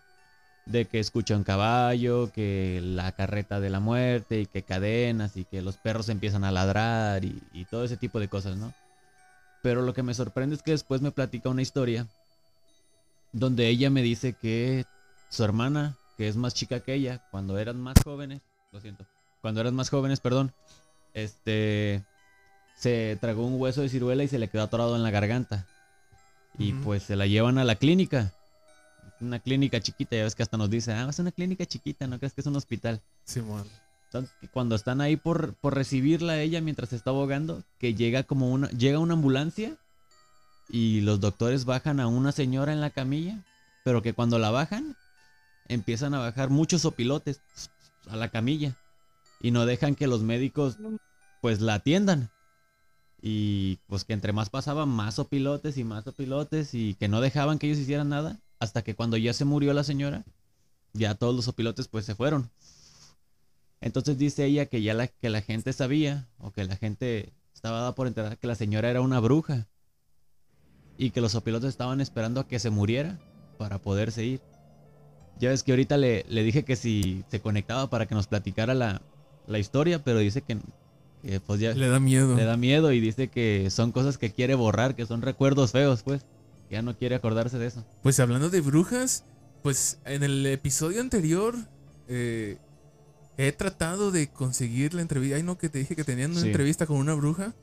[0.65, 5.45] de que escucha un caballo, que la carreta de la muerte y que cadenas y
[5.45, 8.73] que los perros empiezan a ladrar y, y todo ese tipo de cosas, ¿no?
[9.61, 12.07] Pero lo que me sorprende es que después me platica una historia
[13.31, 14.85] donde ella me dice que
[15.35, 19.05] su hermana, que es más chica que ella, cuando eran más jóvenes, lo siento,
[19.41, 20.53] cuando eran más jóvenes, perdón,
[21.13, 22.03] este,
[22.75, 25.67] se tragó un hueso de ciruela y se le quedó atorado en la garganta.
[26.57, 28.31] Y pues se la llevan a la clínica
[29.21, 32.17] una clínica chiquita, ya ves que hasta nos dice, ah, es una clínica chiquita, no
[32.17, 33.01] crees que es un hospital.
[33.23, 33.65] Simón.
[34.05, 38.23] Entonces, cuando están ahí por, por recibirla a ella mientras se está ahogando, que llega
[38.23, 39.75] como una, llega una ambulancia
[40.69, 43.43] y los doctores bajan a una señora en la camilla,
[43.83, 44.95] pero que cuando la bajan,
[45.67, 47.41] empiezan a bajar muchos opilotes
[48.09, 48.75] a la camilla
[49.39, 50.77] y no dejan que los médicos
[51.41, 52.29] pues la atiendan.
[53.21, 57.57] Y pues que entre más pasaban, más opilotes y más opilotes y que no dejaban
[57.57, 58.39] que ellos hicieran nada.
[58.59, 60.23] Hasta que cuando ya se murió la señora,
[60.93, 62.49] ya todos los opilotes pues se fueron.
[63.81, 67.79] Entonces dice ella que ya la, que la gente sabía o que la gente estaba
[67.79, 69.67] dada por enterar que la señora era una bruja.
[70.97, 73.19] Y que los opilotes estaban esperando a que se muriera
[73.57, 74.41] para poderse ir.
[75.39, 78.73] Ya ves que ahorita le, le dije que si se conectaba para que nos platicara
[78.73, 79.01] la,
[79.47, 80.57] la historia, pero dice que,
[81.21, 82.35] que, pues ya Le da miedo.
[82.35, 86.03] le da miedo y dice que son cosas que quiere borrar, que son recuerdos feos,
[86.03, 86.25] pues.
[86.71, 87.85] Ya no quiere acordarse de eso.
[88.01, 89.23] Pues hablando de brujas,
[89.61, 91.53] pues en el episodio anterior
[92.07, 92.57] eh,
[93.37, 95.35] he tratado de conseguir la entrevista.
[95.37, 96.47] Ay, no, que te dije que tenían una Sí.
[96.47, 97.53] entrevista con una bruja.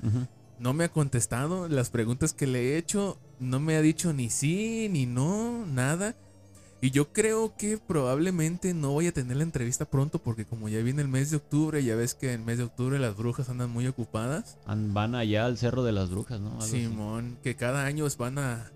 [0.60, 1.68] No me ha contestado.
[1.68, 6.14] Las preguntas que le he hecho no me ha dicho ni sí, ni no, nada.
[6.84, 10.80] Y yo creo que probablemente no voy a tener la entrevista pronto porque como ya
[10.82, 13.48] viene el mes de octubre, ya ves que en el mes de octubre las brujas
[13.48, 14.58] andan muy ocupadas.
[14.66, 16.48] An- Van allá al Cerro de las Brujas, ¿no?
[16.50, 16.80] Algo así.
[16.80, 18.72] Simón, que cada año van a...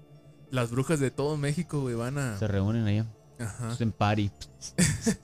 [0.53, 2.39] Las brujas de todo México, güey, van a...
[2.39, 3.07] Se reúnen allá.
[3.41, 3.77] Ajá.
[3.81, 4.31] En party.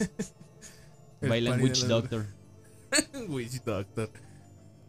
[1.23, 2.27] Bailan party Witch Doctor.
[3.29, 4.11] Witch Doctor.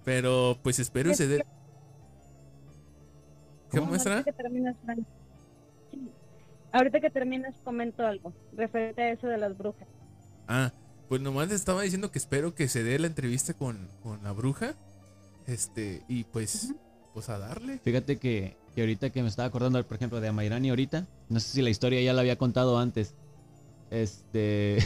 [0.03, 1.45] Pero pues espero y se dé.
[3.71, 3.91] ¿Qué ¿Cómo?
[3.91, 4.23] muestra?
[4.23, 4.75] Que terminas.
[6.73, 9.87] Ahorita que terminas, comento algo referente a eso de las brujas.
[10.47, 10.73] Ah,
[11.07, 14.31] pues nomás les estaba diciendo que espero que se dé la entrevista con, con la
[14.31, 14.73] bruja.
[15.45, 16.73] Este, y pues,
[17.13, 17.77] pues a darle.
[17.77, 21.49] Fíjate que, que ahorita que me estaba acordando, por ejemplo, de Amairani ahorita, no sé
[21.49, 23.13] si la historia ya la había contado antes.
[23.91, 24.79] Este.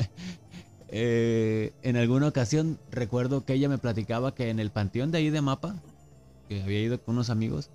[0.88, 5.30] eh, en alguna ocasión recuerdo que ella me platicaba que en el panteón de ahí
[5.30, 5.76] de Mapa,
[6.50, 7.70] que había ido con unos amigos,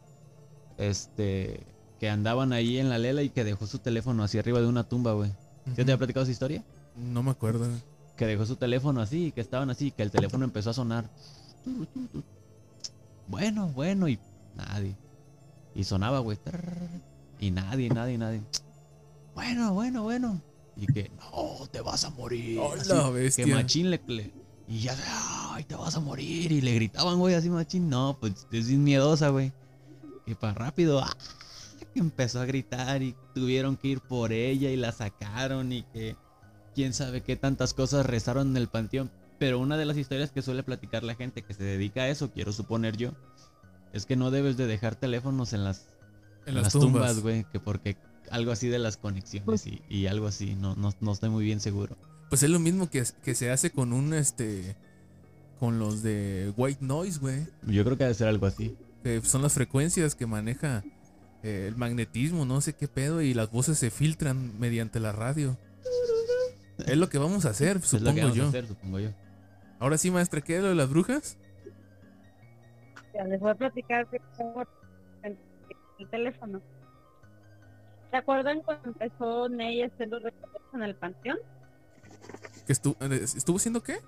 [0.77, 1.65] este.
[2.01, 4.83] Que andaban ahí en la lela y que dejó su teléfono así arriba de una
[4.83, 5.29] tumba, güey.
[5.67, 6.63] ¿Ya te había platicado esa historia?
[6.97, 7.67] No me acuerdo.
[8.17, 11.07] que dejó su teléfono así, que estaban así, que el teléfono empezó a sonar.
[13.27, 14.17] Bueno, bueno, y
[14.55, 14.95] nadie.
[15.75, 16.39] Y sonaba, güey.
[17.39, 18.41] Y nadie, nadie, nadie.
[19.35, 20.41] Bueno, bueno, bueno.
[20.75, 22.59] Y que, no, te vas a morir.
[23.35, 24.31] Que machín le, le-
[24.67, 24.95] Y ya,
[25.53, 26.51] ay, te vas a morir.
[26.51, 27.89] Y le gritaban, güey, así machín.
[27.89, 29.51] No, pues es miedosa, güey.
[30.25, 31.15] Y para rápido, ¡ah!
[31.93, 36.15] Que empezó a gritar y tuvieron que ir por ella y la sacaron y que
[36.75, 39.11] quién sabe qué tantas cosas rezaron en el panteón.
[39.39, 42.31] Pero una de las historias que suele platicar la gente que se dedica a eso,
[42.31, 43.13] quiero suponer yo,
[43.91, 45.87] es que no debes de dejar teléfonos en las,
[46.45, 47.19] En las tumbas.
[47.21, 47.97] güey, que porque
[48.29, 51.59] algo así de las conexiones y, y algo así, no, no, no estoy muy bien
[51.59, 51.97] seguro.
[52.29, 54.77] Pues es lo mismo que, que se hace con un este.
[55.59, 57.45] Con los de White Noise, güey.
[57.67, 58.75] Yo creo que debe ser algo así.
[59.03, 60.83] Que son las frecuencias que maneja
[61.43, 63.21] eh, el magnetismo, no sé qué pedo.
[63.21, 65.57] Y las voces se filtran mediante la radio.
[66.85, 68.45] Es lo que vamos a hacer, es lo que supongo vamos yo.
[68.45, 69.09] a hacer, supongo yo.
[69.79, 71.37] Ahora sí, maestra, ¿qué es lo de las brujas?
[73.13, 74.63] Ya, les voy a platicar que tengo
[75.23, 75.37] el,
[75.99, 76.61] el teléfono.
[78.09, 81.37] ¿Se acuerdan cuando empezó Ney a hacer los recorridos en el panteón?
[82.65, 83.99] ¿Que estuvo, eh, ¿Estuvo haciendo qué?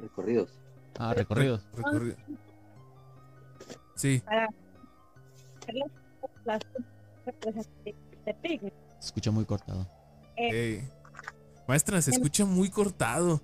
[0.00, 0.50] Recorridos.
[0.98, 1.66] Ah, recorridos.
[1.74, 2.16] Recorrido.
[3.96, 5.90] Sí, Para hacer las,
[6.44, 6.60] las
[8.24, 8.72] de picnic.
[8.98, 9.86] Se escucha muy cortado.
[10.36, 10.86] Eh.
[11.66, 13.40] Maestra, se escucha muy cortado.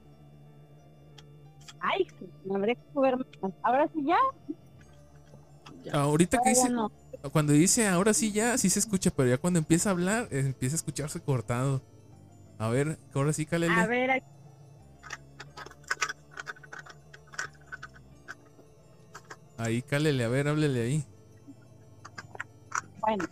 [1.80, 2.06] Ay,
[2.44, 3.52] me habría que mover más.
[3.62, 4.18] Ahora sí ya,
[5.92, 6.92] Ahorita que ahora dice, no.
[7.32, 10.40] cuando dice ahora sí ya, sí se escucha, pero ya cuando empieza a hablar, eh,
[10.40, 11.80] empieza a escucharse cortado.
[12.58, 13.72] A ver, ahora sí, cálele.
[13.72, 14.26] A ver, aquí-
[19.56, 21.04] Ahí, cálele, a ver, háblele ahí.
[23.16, 23.24] Bueno.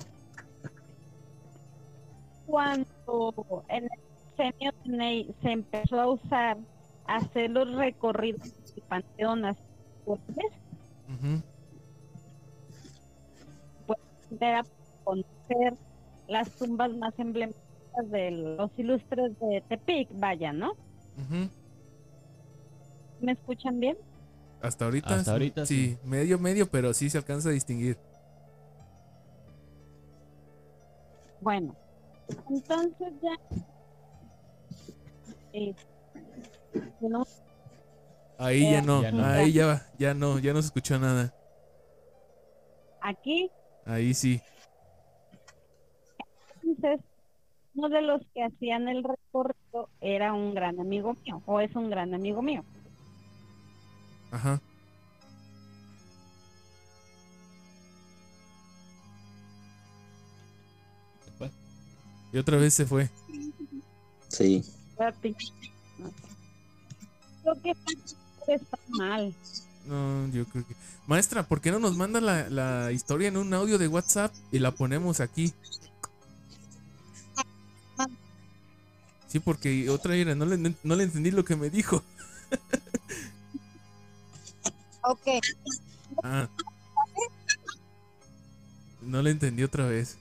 [2.46, 3.90] Cuando en el
[4.36, 4.72] sexenio
[5.42, 6.56] se empezó a usar
[7.04, 8.40] hacer los recorridos
[8.74, 9.60] del panteón así
[10.04, 10.52] por vez,
[11.08, 11.42] Ujú.
[14.40, 14.64] era
[15.04, 15.74] conocer
[16.28, 20.72] las tumbas más emblemáticas de los ilustres de Tepic, vaya, ¿no?
[23.20, 23.96] ¿Me escuchan bien?
[24.60, 25.14] Hasta ahorita.
[25.14, 25.96] Hasta ahorita, sí.
[26.04, 27.96] medio, medio, pero sí se alcanza a distinguir.
[31.40, 31.74] Bueno,
[32.48, 33.56] entonces ya.
[35.52, 35.74] eh,
[37.00, 37.24] no,
[38.38, 39.24] Ahí ya no, Ya no.
[39.24, 41.32] ahí ya, ya no, ya no se escuchó nada.
[43.00, 43.50] aquí,
[43.86, 44.40] Ahí sí.
[46.62, 47.00] entonces,
[47.74, 51.90] uno de los que hacían el recorrido era un gran amigo mío, o es un
[51.90, 52.64] gran amigo mío.
[54.30, 54.60] Ajá.
[62.32, 63.10] Y otra vez se fue.
[64.28, 64.62] Sí.
[67.44, 67.74] Lo que
[68.48, 69.34] está mal.
[69.86, 70.74] No, yo creo que.
[71.06, 74.58] Maestra, ¿por qué no nos manda la, la historia en un audio de WhatsApp y
[74.58, 75.54] la ponemos aquí?
[79.28, 82.02] Sí, porque otra era, no le, no le entendí lo que me dijo.
[85.00, 85.26] Ok,
[86.22, 86.48] Ah.
[89.00, 90.18] No le entendí otra vez.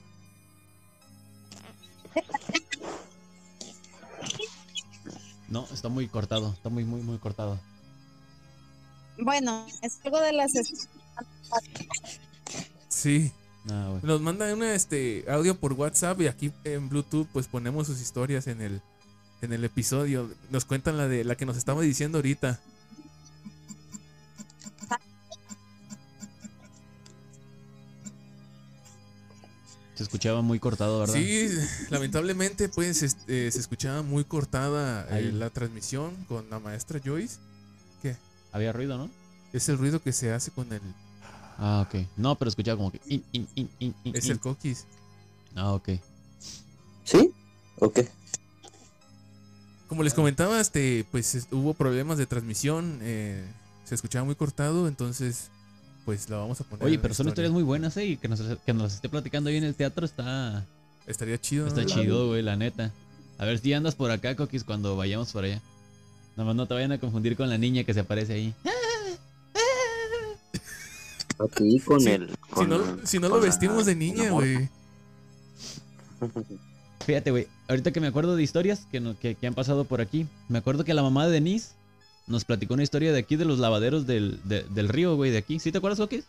[5.48, 6.52] No, está muy cortado.
[6.52, 7.58] Está muy, muy, muy cortado.
[9.18, 10.52] bueno, es algo de las...
[12.88, 13.32] Sí.
[13.70, 13.98] Ah.
[14.02, 18.46] Nos manda un este audio por WhatsApp y aquí en Bluetooth pues ponemos sus historias
[18.46, 18.82] en el
[19.42, 20.30] en el episodio.
[20.50, 22.60] Nos cuentan la de la que nos estaba diciendo ahorita.
[29.98, 31.14] Se escuchaba muy cortado, ¿verdad?
[31.14, 31.48] Sí,
[31.90, 37.38] lamentablemente pues este, se escuchaba muy cortada eh, la transmisión con la maestra Joyce.
[38.52, 39.10] Había ruido, ¿no?
[39.52, 40.80] Es el ruido que se hace con el...
[41.58, 42.06] Ah, ok.
[42.16, 42.98] No, pero escuchaba como que.
[43.06, 44.32] in, in, in, in, in, Es in.
[44.32, 44.86] el coquis.
[45.54, 45.88] Ah, ok.
[47.04, 47.30] ¿Sí?
[47.80, 47.98] Ok.
[49.88, 53.44] Como les comentaba, este, pues es- hubo problemas de transmisión, eh,
[53.84, 55.50] se escuchaba muy cortado, entonces
[56.08, 56.86] pues la vamos a poner.
[56.86, 57.32] Oye, pero son historia.
[57.48, 58.06] historias muy buenas, ¿eh?
[58.06, 60.64] Y que nos, que nos las esté platicando ahí en el teatro está,
[61.06, 61.66] Estaría chido.
[61.66, 61.86] está ¿no?
[61.86, 62.92] chido, güey, la neta.
[63.36, 65.60] A ver si andas por acá, Coquis, cuando vayamos por allá.
[66.34, 68.54] Nada más no te vayan a confundir con la niña que se aparece ahí.
[71.38, 72.30] Aquí con Sí, el.
[72.56, 74.66] Si no, si no lo la- vestimos de niña, güey.
[77.04, 80.00] Fíjate, güey, ahorita que me acuerdo de historias que, no- que, que han pasado por
[80.00, 81.72] aquí, me acuerdo que la mamá de Denise
[82.28, 85.38] nos platicó una historia de aquí de los lavaderos del, de- del río, güey, de
[85.38, 85.58] aquí.
[85.58, 86.24] ¿Sí te acuerdas, Coquis?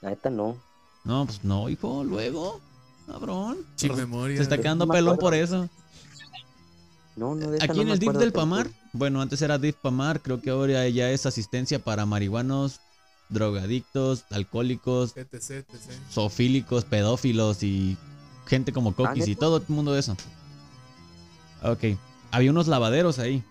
[0.00, 0.56] La neta no.
[1.04, 2.60] No, pues no, hijo, luego.
[3.06, 3.58] Cabrón.
[3.76, 4.36] Sin memoria.
[4.36, 5.20] Se está quedando No pelón acuerdo.
[5.20, 5.68] por eso.
[7.16, 8.32] No, no, de Aquí no en el DIF del.
[8.32, 12.80] Pamar, bueno, antes era DIF Pamar, creo que ahora ya es asistencia para marihuanos,
[13.28, 15.66] drogadictos, alcohólicos, etc, etc.
[16.10, 17.98] zoofílicos, pedófilos y
[18.46, 20.16] gente como Coquis y todo el mundo de eso.
[21.62, 21.98] Ok,
[22.30, 23.44] había unos lavaderos ahí.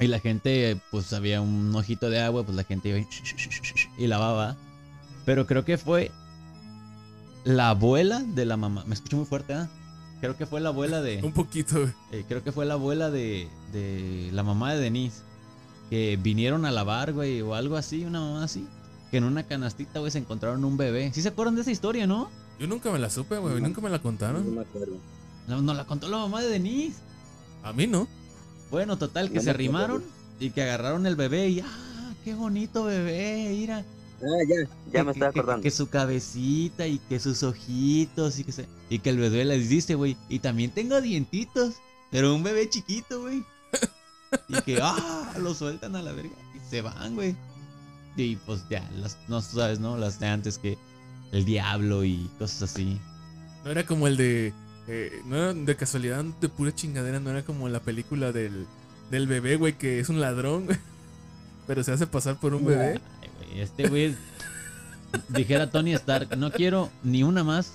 [0.00, 3.06] Y la gente, pues había un ojito de agua, pues la gente iba y,
[3.96, 4.56] y lavaba.
[5.24, 6.10] Pero creo que fue
[7.44, 8.84] la abuela de la mamá.
[8.86, 9.68] Me escucho muy fuerte, ¿ah?
[10.20, 11.20] Creo que fue la abuela de.
[11.22, 11.92] Un poquito, güey.
[12.12, 15.22] Eh, creo que fue la abuela de, de la mamá de Denise.
[15.90, 18.66] Que vinieron a lavar, güey, o algo así, una mamá así.
[19.10, 21.12] Que en una canastita, güey, se encontraron un bebé.
[21.14, 22.30] ¿Sí se acuerdan de esa historia, no?
[22.58, 23.54] Yo nunca me la supe, güey.
[23.60, 23.68] No.
[23.68, 24.54] Nunca me la No contaron.
[24.54, 24.96] me acuerdo.
[25.46, 26.98] No, nos la contó la mamá de Denise.
[27.62, 28.08] A mí no.
[28.70, 30.02] Bueno, total, que se arrimaron
[30.40, 32.14] y que agarraron el bebé y ¡ah!
[32.24, 33.48] ¡Qué bonito bebé!
[33.50, 33.84] Mira.
[34.22, 34.56] Ah, ya,
[34.90, 35.62] ya que- me estaba que- acordando.
[35.62, 39.68] Que, su cabecita y que sus ojitos y que se, y que el bebé les
[39.68, 41.74] dice, güey, y también tengo dientitos,
[42.10, 43.44] pero un bebé chiquito, güey.
[44.48, 47.36] Y que ah, lo sueltan a la verga y se van, güey.
[48.16, 49.96] Y pues ya, las, no sabes, ¿no?
[49.96, 50.76] Las de antes que
[51.30, 52.98] el diablo y cosas así.
[53.64, 54.52] No era como el de.
[54.88, 57.20] Eh, no era de casualidad, de pura chingadera.
[57.20, 58.66] No era como la película del,
[59.10, 60.78] del bebé, güey, que es un ladrón, güey.
[61.66, 63.00] Pero se hace pasar por un bebé.
[63.22, 64.14] Ay, güey, este güey
[65.28, 67.72] dijera Tony Stark, no quiero ni una más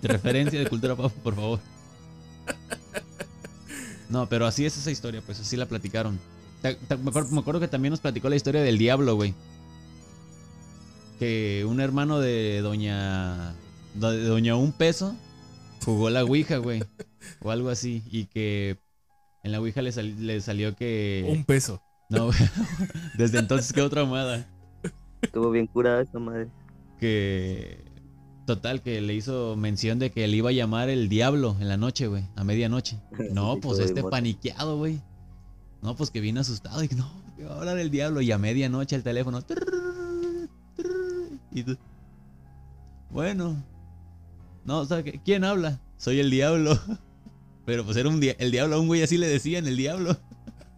[0.00, 1.60] de referencia de cultura pop, por favor.
[4.08, 6.18] No, pero así es esa historia, pues así la platicaron.
[6.62, 9.34] Te- te- me, acuerdo, me acuerdo que también nos platicó la historia del diablo, güey.
[11.18, 13.54] Que un hermano de doña
[13.94, 15.16] de doña un peso
[15.86, 16.82] jugó la ouija, güey,
[17.40, 18.76] o algo así y que
[19.42, 21.80] en la ouija le, sal- le salió que Un peso.
[22.10, 22.30] no,
[23.16, 24.46] desde entonces quedó traumada.
[25.22, 26.48] Estuvo bien curada esa madre.
[27.00, 27.84] Que.
[28.46, 31.76] Total, que le hizo mención de que le iba a llamar el diablo en la
[31.76, 33.00] noche, güey, a medianoche.
[33.32, 35.00] No, pues este paniqueado, güey.
[35.82, 38.20] No, pues que vino asustado y no, que va a hablar el diablo.
[38.20, 39.42] Y a medianoche el teléfono.
[41.52, 41.76] y tú,
[43.10, 43.56] Bueno.
[44.66, 45.20] No, ¿sabe qué?
[45.24, 45.80] ¿Quién habla?
[45.96, 46.78] Soy el diablo.
[47.64, 50.16] Pero pues era un dia- el diablo, a un güey así le decían, el diablo.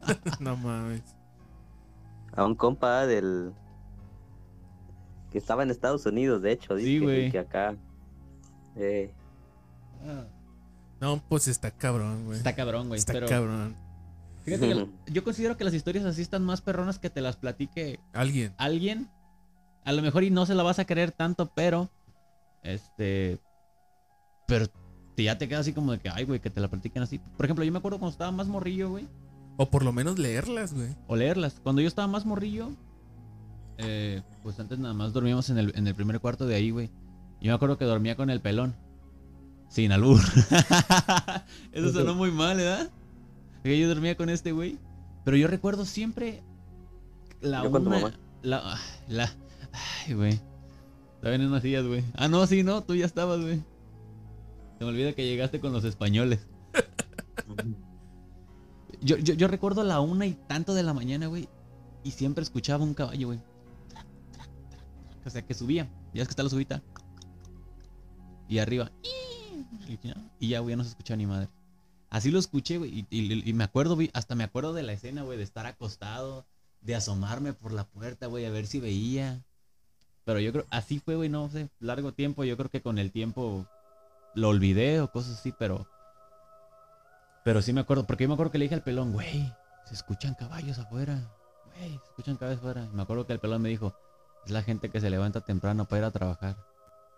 [0.40, 1.02] no mames.
[2.34, 3.52] A un compa del.
[5.30, 6.78] Que estaba en Estados Unidos, de hecho.
[6.78, 7.30] Sí, güey.
[7.30, 7.76] Que acá.
[8.76, 9.12] Eh,
[11.00, 12.38] No, pues está cabrón, güey.
[12.38, 12.98] Está cabrón, güey.
[12.98, 13.76] Está Pero cabrón.
[14.44, 18.00] fíjate que yo considero que las historias así están más perronas que te las platique
[18.12, 18.54] Alguien.
[18.56, 19.10] alguien,
[19.84, 21.90] a lo mejor y no se la vas a creer tanto, pero
[22.62, 23.38] este
[24.48, 24.66] pero
[25.14, 27.20] te- ya te queda así como de que ay, güey, que te la platiquen así.
[27.36, 29.06] Por ejemplo, yo me acuerdo cuando estaba más morrillo, güey,
[29.58, 30.88] O por lo menos leerlas, güey.
[31.06, 31.60] o leerlas.
[31.62, 32.70] Cuando yo estaba más morrillo,
[33.78, 36.88] eh, pues antes nada más dormíamos en el, en el primer cuarto de ahí, güey.
[37.40, 38.74] Yo me acuerdo que dormía con el pelón.
[39.68, 40.18] Sin albur.
[41.72, 42.90] Eso sonó muy mal, ¿verdad?
[43.62, 44.78] Que yo dormía con este güey.
[45.24, 46.42] Pero yo recuerdo siempre
[47.42, 48.14] la Yo con tu una- mamá.
[48.42, 48.78] La,
[49.08, 49.30] la,
[50.06, 50.40] ay, güey.
[51.16, 52.04] Estaba en unas sillas, güey.
[52.14, 53.60] Ah, no, sí, no, tú ya estabas, güey.
[54.78, 56.46] Se me olvida que llegaste con los españoles.
[59.00, 61.48] Yo, yo, yo recuerdo la una y tanto de la mañana, güey.
[62.02, 63.38] Y siempre escuchaba un caballo, güey.
[65.24, 65.88] O sea, que subía.
[66.12, 66.82] Ya es que está la subida.
[68.48, 68.90] Y arriba.
[70.40, 71.48] Y ya, güey, no se escuchaba ni madre.
[72.10, 73.06] Así lo escuché, güey.
[73.10, 76.44] Y, me acuerdo, vi- hasta me acuerdo de la escena, güey, de estar acostado,
[76.80, 79.44] de asomarme por la puerta, güey, a ver si veía.
[80.24, 82.42] Pero yo creo, así fue, güey, no sé, largo tiempo.
[82.42, 83.66] Yo creo que con el tiempo
[84.34, 85.86] lo olvidé o cosas así, pero.
[87.44, 89.52] Pero sí me acuerdo, porque yo me acuerdo que le dije al pelón, güey,
[89.84, 91.18] se escuchan caballos afuera.
[91.76, 92.86] Güey, se escuchan caballos afuera.
[92.92, 93.94] Y me acuerdo que el pelón me dijo,
[94.44, 96.56] es la gente que se levanta temprano para ir a trabajar.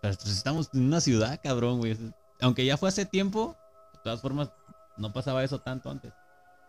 [0.01, 1.97] Pero estamos en una ciudad, cabrón, güey.
[2.41, 3.57] Aunque ya fue hace tiempo,
[3.93, 4.51] de todas formas,
[4.97, 6.13] no pasaba eso tanto antes.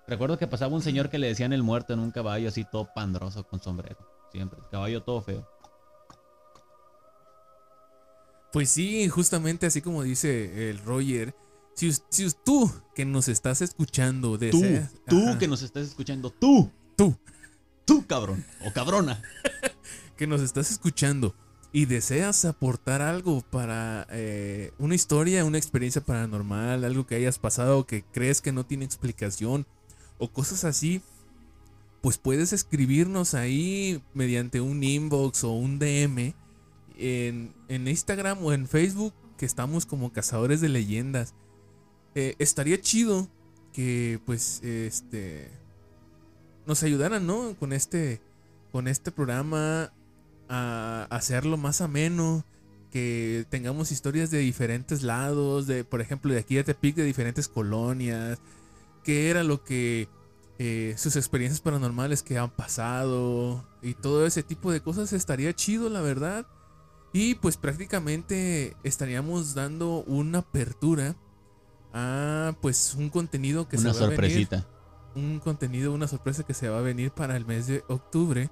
[0.08, 2.90] Recuerdo que pasaba un señor que le decían el muerto en un caballo así todo
[2.94, 3.98] pandroso con sombrero.
[4.32, 4.60] Siempre.
[4.60, 5.48] El caballo todo feo.
[8.52, 11.36] Pues sí, justamente así como dice el Roger.
[11.74, 14.62] Si, si tú que nos estás escuchando Tú,
[15.08, 15.40] tú Ajá.
[15.40, 17.16] que nos estás escuchando, tú, Tú.
[17.86, 18.46] tú, cabrón.
[18.66, 19.22] O cabrona.
[20.18, 21.34] que nos estás escuchando
[21.74, 27.88] y deseas aportar algo para eh, una historia, una experiencia paranormal, algo que hayas pasado
[27.88, 29.66] que crees que no tiene explicación
[30.18, 31.02] o cosas así,
[32.02, 36.34] pues puedes escribirnos ahí mediante un inbox o un DM
[37.02, 41.34] en, Instagram o en Facebook, que estamos como cazadores de leyendas.
[42.16, 43.30] Eh, estaría chido
[43.74, 45.50] que pues este
[46.66, 47.56] nos ayudaran, ¿no?
[47.58, 48.22] Con este
[48.72, 49.92] con este programa
[50.50, 52.46] a hacerlo más ameno,
[52.92, 57.48] que tengamos historias de diferentes lados, de por ejemplo de aquí de Tepic, de diferentes
[57.48, 58.40] colonias,
[59.04, 60.10] qué era lo que
[60.60, 65.90] eh, sus experiencias paranormales que han pasado y todo ese tipo de cosas estaría chido,
[65.90, 66.46] la verdad.
[67.14, 71.16] Y pues prácticamente estaríamos dando una apertura
[71.94, 74.68] a pues un contenido que Una se va a venir sorpresita.
[75.16, 78.50] un contenido, una sorpresa que se va a venir para el mes de octubre.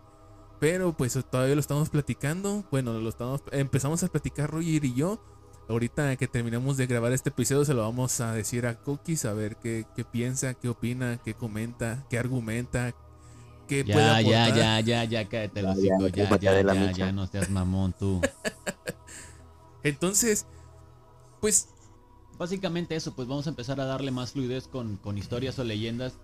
[0.60, 2.66] Pero pues todavía lo estamos platicando.
[2.70, 5.24] Bueno, lo estamos, empezamos a platicar Roger y yo.
[5.70, 9.34] Ahorita que terminemos de grabar este episodio se lo vamos a decir a Cookies a
[9.34, 12.94] ver qué, qué piensa, qué opina, qué comenta, qué argumenta,
[13.70, 14.56] qué Ya, ya, aportar.
[14.58, 16.08] ya, ya, ya, cállate el Ya, hocico.
[16.10, 18.22] ya, Ya, ya, ya, ya, no seas mamón tú.
[19.84, 20.48] Entonces,
[21.42, 21.70] pues
[22.40, 26.20] Básicamente eso, pues vamos a empezar a darle más fluidez con, con historias o leyendas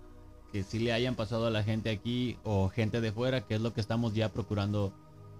[0.50, 3.60] que sí le hayan pasado a la gente aquí o gente de fuera, que es
[3.60, 4.94] lo que estamos ya procurando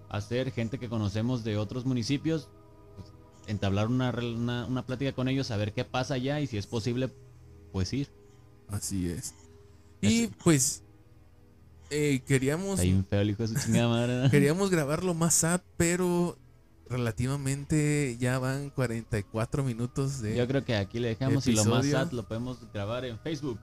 [0.09, 2.49] hacer, gente que conocemos de otros municipios,
[2.95, 3.11] pues,
[3.47, 7.09] entablar una, una, una plática con ellos, saber qué pasa allá y si es posible,
[7.71, 8.11] pues ir.
[8.67, 9.33] así es.
[10.01, 10.83] Y pues
[11.89, 14.23] eh, queríamos Está bien feo el hijo de su chingada madre.
[14.23, 14.29] ¿no?
[14.31, 16.37] Queríamos grabarlo más sad, pero
[16.89, 20.35] relativamente ya van 44 minutos de...
[20.35, 23.59] Yo creo que aquí le dejamos y lo más sad lo podemos grabar en Facebook.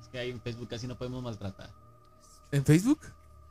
[0.00, 1.70] Es que ahí en Facebook casi no podemos maltratar.
[2.52, 3.00] ¿En Facebook?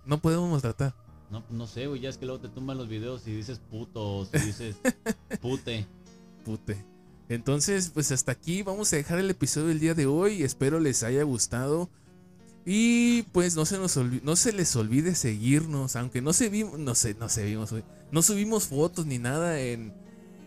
[0.05, 0.93] No podemos maltratar.
[1.29, 4.17] No, no sé, güey, ya es que luego te tumban los videos y dices puto
[4.17, 4.75] o si dices
[5.41, 5.85] pute.
[6.43, 6.83] Pute.
[7.29, 10.41] Entonces, pues hasta aquí vamos a dejar el episodio del día de hoy.
[10.41, 11.89] Espero les haya gustado.
[12.71, 16.77] Y pues no se nos olvi- no se les olvide seguirnos, aunque no se vimos,
[16.77, 17.73] no sé, no se vimos.
[18.11, 19.91] No subimos fotos ni nada en,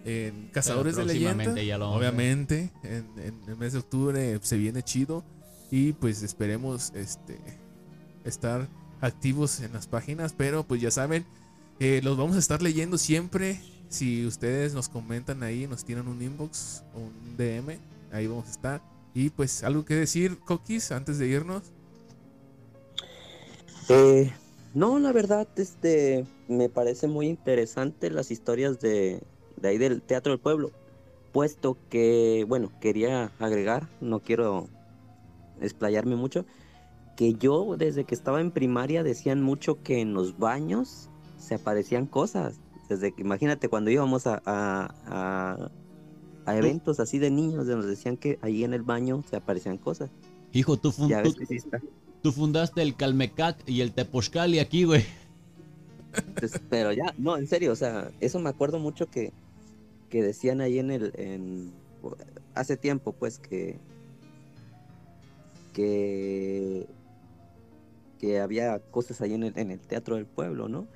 [0.05, 1.61] en Cazadores de Leyenda.
[1.62, 1.91] ya lo.
[1.91, 5.25] Obviamente, en, en el mes de octubre se viene chido.
[5.73, 7.41] Y pues esperemos este
[8.25, 8.68] estar
[9.01, 10.33] activos en las páginas.
[10.37, 11.27] Pero pues ya saben,
[11.81, 13.61] eh, los vamos a estar leyendo siempre.
[13.89, 17.79] Si ustedes nos comentan ahí, nos tiran un inbox o un DM,
[18.12, 18.83] ahí vamos a estar.
[19.12, 21.72] Y pues algo que decir, Coquis, antes de irnos.
[23.89, 24.30] Eh,
[24.74, 29.22] no, la verdad, este, me parece muy interesante las historias de,
[29.57, 30.72] de ahí del Teatro del Pueblo,
[31.33, 34.68] puesto que, bueno, quería agregar, no quiero
[35.61, 36.45] explayarme mucho,
[37.16, 42.07] que yo desde que estaba en primaria decían mucho que en los baños se aparecían
[42.07, 42.61] cosas.
[42.89, 45.70] Desde que, imagínate, cuando íbamos a, a, a-
[46.47, 50.11] a eventos así de niños, nos decían que ahí en el baño se aparecían cosas.
[50.53, 51.09] Hijo, tú, fun-.
[52.23, 55.05] Tú fundaste el Calmecac y el Tepochcali aquí, güey.
[56.14, 59.33] Entonces, pero ya, no, en serio, o sea, eso me acuerdo mucho que,
[60.09, 61.73] que decían ahí en el, en,
[62.55, 63.79] hace tiempo, pues, que,
[65.73, 66.87] que,
[68.18, 70.87] que había cosas ahí en el, en el Teatro del Pueblo, ¿no?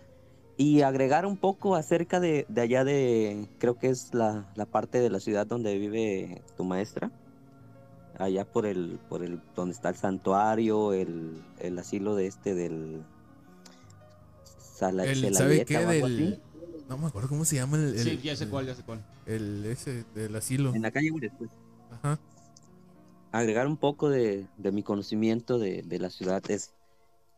[0.58, 5.00] Y agregar un poco acerca de, de allá de, creo que es la, la parte
[5.00, 7.10] de la ciudad donde vive tu maestra,
[8.18, 13.02] allá por el, por el, donde está el santuario, el, el asilo de este del...
[14.58, 15.78] Sala- El, ¿Sabe qué?
[15.78, 16.40] Del,
[16.88, 19.04] no me acuerdo cómo se llama el, el- Sí, ya sé cuál, ya sé cuál.
[19.26, 20.74] el ese del asilo.
[20.74, 21.50] En la calle Ures, pues.
[21.90, 22.18] Ajá.
[23.32, 26.72] agregar un poco de, de mi conocimiento de, de la ciudad es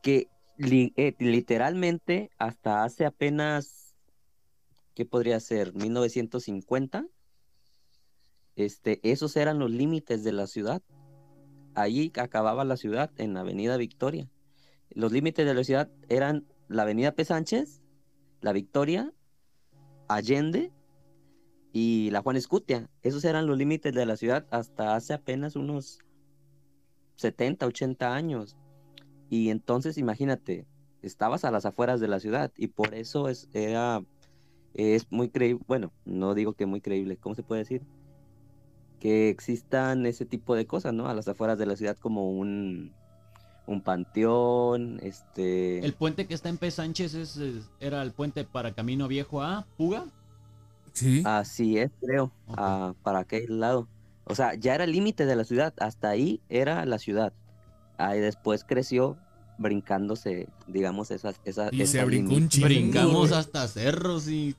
[0.02, 3.94] que li- eh, literalmente hasta hace apenas,
[4.94, 5.74] ¿qué podría ser?
[5.74, 7.06] 1950,
[8.58, 10.82] este, esos eran los límites de la ciudad.
[11.74, 14.28] Allí acababa la ciudad en la Avenida Victoria.
[14.90, 17.24] Los límites de la ciudad eran la Avenida P.
[17.24, 17.82] Sánchez,
[18.40, 19.12] la Victoria,
[20.08, 20.72] Allende
[21.72, 22.90] y la Juan Escutia.
[23.02, 26.00] Esos eran los límites de la ciudad hasta hace apenas unos
[27.14, 28.56] 70, 80 años.
[29.30, 30.66] Y entonces imagínate,
[31.02, 34.02] estabas a las afueras de la ciudad y por eso es, era
[34.74, 37.86] es muy creíble, bueno, no digo que muy creíble, ¿cómo se puede decir?
[39.00, 41.08] Que existan ese tipo de cosas, ¿no?
[41.08, 42.92] A las afueras de la ciudad como un,
[43.66, 45.78] un panteón, este...
[45.84, 46.70] El puente que está en P.
[46.70, 50.06] Sánchez es, es- era el puente para Camino Viejo a Puga.
[50.94, 51.22] Sí.
[51.24, 53.86] Así es, creo, ah, para aquel lado.
[54.24, 57.32] O sea, ya era el límite de la ciudad, hasta ahí era la ciudad.
[57.98, 59.16] Ahí después creció
[59.58, 61.36] brincándose, digamos, esas...
[61.44, 62.66] esas Y se brincó un chingo.
[62.66, 63.40] Brincamos güey.
[63.40, 64.56] hasta cerros y.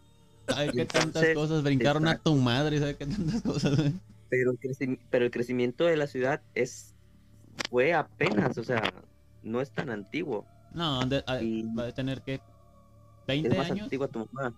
[0.48, 1.62] ¿Sabe qué tantas cosas?
[1.62, 3.80] Brincaron a tu madre, ¿sabe qué tantas cosas?
[4.30, 4.58] Güey?
[4.62, 6.96] Pero el, pero el crecimiento de la ciudad es
[7.70, 8.82] fue apenas, o sea,
[9.44, 10.46] no es tan antiguo.
[10.74, 12.36] No, de- a- Y- va a tener que.
[12.36, 12.42] Es
[13.28, 13.84] 20 más años.
[13.84, 14.54] antigua tu mamá.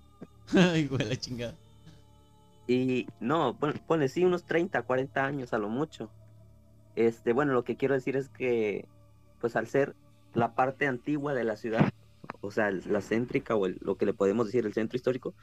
[0.78, 1.56] Hijo de la chingada.
[2.68, 6.10] Y no, pon- ponle sí unos 30, 40 años a lo mucho.
[6.96, 8.88] Este, bueno, lo que quiero decir es que,
[9.40, 9.96] pues al ser
[10.34, 11.90] la parte antigua de la ciudad,
[12.42, 15.34] o sea, la céntrica o el- lo que le podemos decir el centro histórico,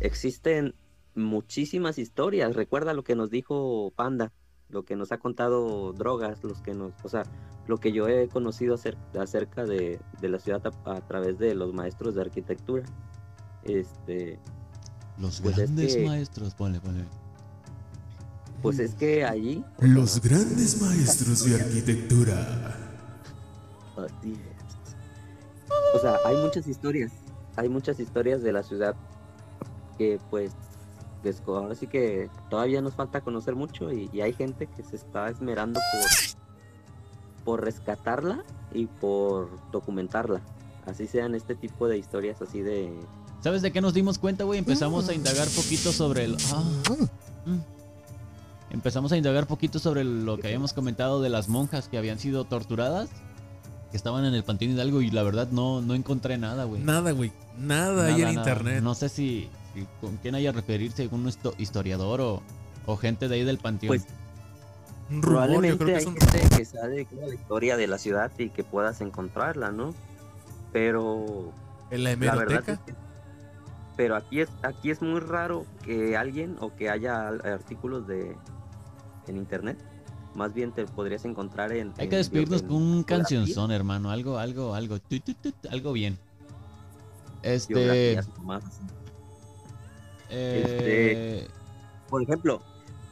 [0.00, 0.74] existen
[1.14, 2.54] muchísimas historias.
[2.54, 4.32] Recuerda lo que nos dijo Panda,
[4.68, 7.22] lo que nos ha contado Drogas, los que nos, o sea,
[7.66, 11.54] lo que yo he conocido acer- acerca de, de la ciudad a, a través de
[11.54, 12.84] los maestros de arquitectura.
[13.64, 14.38] Este,
[15.18, 17.04] Los Pues es grandes que- maestros, ponle, ponle.
[18.62, 22.76] pues es que allí o Los sea, grandes maestros de arquitectura.
[23.96, 24.60] Así es.
[25.94, 27.12] O sea, hay muchas historias,
[27.56, 28.94] hay muchas historias de la ciudad
[29.98, 30.52] que pues
[31.24, 34.96] desco- ahora sí que todavía nos falta conocer mucho y, y hay gente que se
[34.96, 38.42] está esmerando por, por rescatarla
[38.72, 40.40] y por documentarla.
[40.86, 42.92] Así sean este tipo de historias así de...
[43.42, 44.58] ¿Sabes de qué nos dimos cuenta, güey?
[44.58, 46.36] Empezamos a indagar poquito sobre el.
[46.52, 46.62] Ah,
[47.46, 47.58] mm.
[48.70, 52.44] Empezamos a indagar poquito sobre lo que habíamos comentado de las monjas que habían sido
[52.44, 53.08] torturadas,
[53.90, 56.80] que estaban en el Panteón Hidalgo y la verdad no, no encontré nada, güey.
[56.82, 57.32] Nada, güey.
[57.58, 58.32] Nada, Nada, en nada.
[58.32, 58.82] internet.
[58.82, 59.48] No sé si
[60.00, 62.42] con quién haya referirse, algún histo- historiador o,
[62.86, 63.88] o gente de ahí del Panteón.
[63.88, 64.06] Pues
[65.10, 67.98] Un yo probablemente creo que hay es un gente que sabe la historia de la
[67.98, 69.94] ciudad y que puedas encontrarla, ¿no?
[70.72, 71.52] Pero
[71.90, 72.72] En la La verdad hemeroteca.
[72.72, 72.94] es que-
[73.96, 78.34] pero aquí es aquí es muy raro que alguien o que haya artículos de
[79.26, 79.78] en internet.
[80.34, 81.92] Más bien te podrías encontrar en.
[81.98, 84.10] Hay en que despedirnos con un cancionzón, hermano.
[84.10, 84.98] Algo, algo, algo.
[85.00, 86.16] tu, tu, tu, algo bien.
[87.42, 88.20] Este.
[88.42, 88.62] más
[90.30, 91.48] eh,
[92.08, 92.62] Por ejemplo,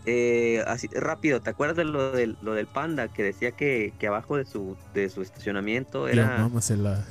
[0.06, 4.06] eh, así rápido, ¿te acuerdas de lo del, lo del panda que decía que, que
[4.06, 7.04] abajo de su de su estacionamiento era mámasela.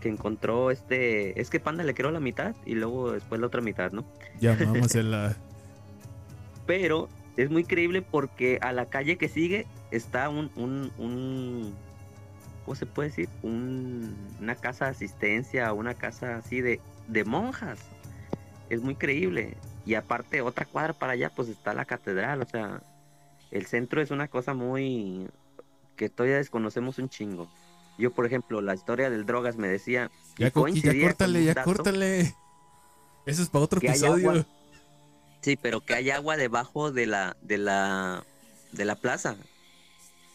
[0.00, 3.60] que encontró este es que panda le creó la mitad y luego después la otra
[3.60, 4.04] mitad, ¿no?
[4.40, 5.36] Ya, mámasela.
[6.66, 11.74] pero es muy creíble porque a la calle que sigue está un, un, un
[12.64, 13.28] ¿cómo se puede decir?
[13.42, 17.78] Un- una casa de asistencia, una casa así de, de monjas.
[18.68, 19.56] Es muy creíble.
[19.84, 22.42] Y aparte, otra cuadra para allá, pues está la catedral.
[22.42, 22.82] O sea,
[23.50, 25.28] el centro es una cosa muy
[25.96, 27.48] que todavía desconocemos un chingo.
[27.98, 30.10] Yo, por ejemplo, la historia del drogas me decía.
[30.38, 32.34] Ya, Coqui, ya córtale, ya córtale.
[33.26, 34.30] Eso es para otro episodio.
[34.30, 34.46] agua.
[35.40, 38.24] Sí, pero que hay agua debajo de la, de la,
[38.72, 39.36] de la plaza.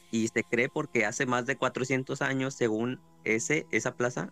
[0.09, 4.29] Y se cree porque hace más de 400 años, según ese, esa plaza,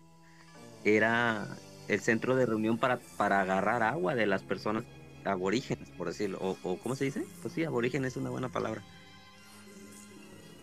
[0.84, 1.48] era
[1.90, 4.84] el centro de reunión para, para agarrar agua de las personas
[5.24, 6.38] aborígenes, por decirlo.
[6.40, 7.24] O, o ¿cómo se dice?
[7.42, 8.82] Pues sí, aborigen es una buena palabra.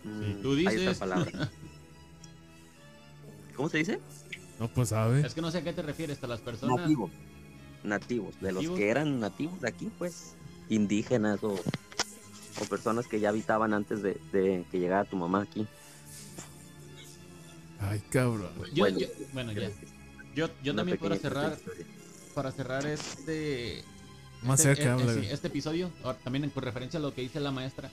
[0.04, 0.98] Mm, tú hay otra dices.
[0.98, 1.32] palabra.
[3.56, 4.00] ¿Cómo se dice?
[4.60, 5.26] No, pues sabe.
[5.26, 6.78] es que no sé a qué te refieres, a las personas.
[6.78, 7.12] Nativos.
[7.84, 8.40] Nativos.
[8.40, 10.34] De los que eran nativos de aquí, pues,
[10.70, 15.68] indígenas o, o personas que ya habitaban antes de, de que llegara tu mamá aquí.
[17.80, 18.50] Ay, cabrón.
[18.74, 19.70] Yo, Bueno, yo- bueno, ya.
[20.38, 21.86] Yo, yo Una también para cerrar, historia.
[22.36, 23.84] para cerrar este.
[24.44, 25.26] Más este, cerca, sí, güey.
[25.32, 25.90] este episodio,
[26.24, 27.90] también con referencia a lo que dice la maestra,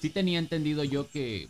[0.00, 1.48] sí tenía entendido yo que,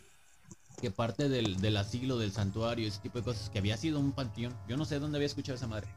[0.80, 4.12] que parte del, del asilo, del santuario, ese tipo de cosas, que había sido un
[4.12, 4.55] panteón.
[4.66, 5.88] Yo no sé dónde había escuchado esa madre,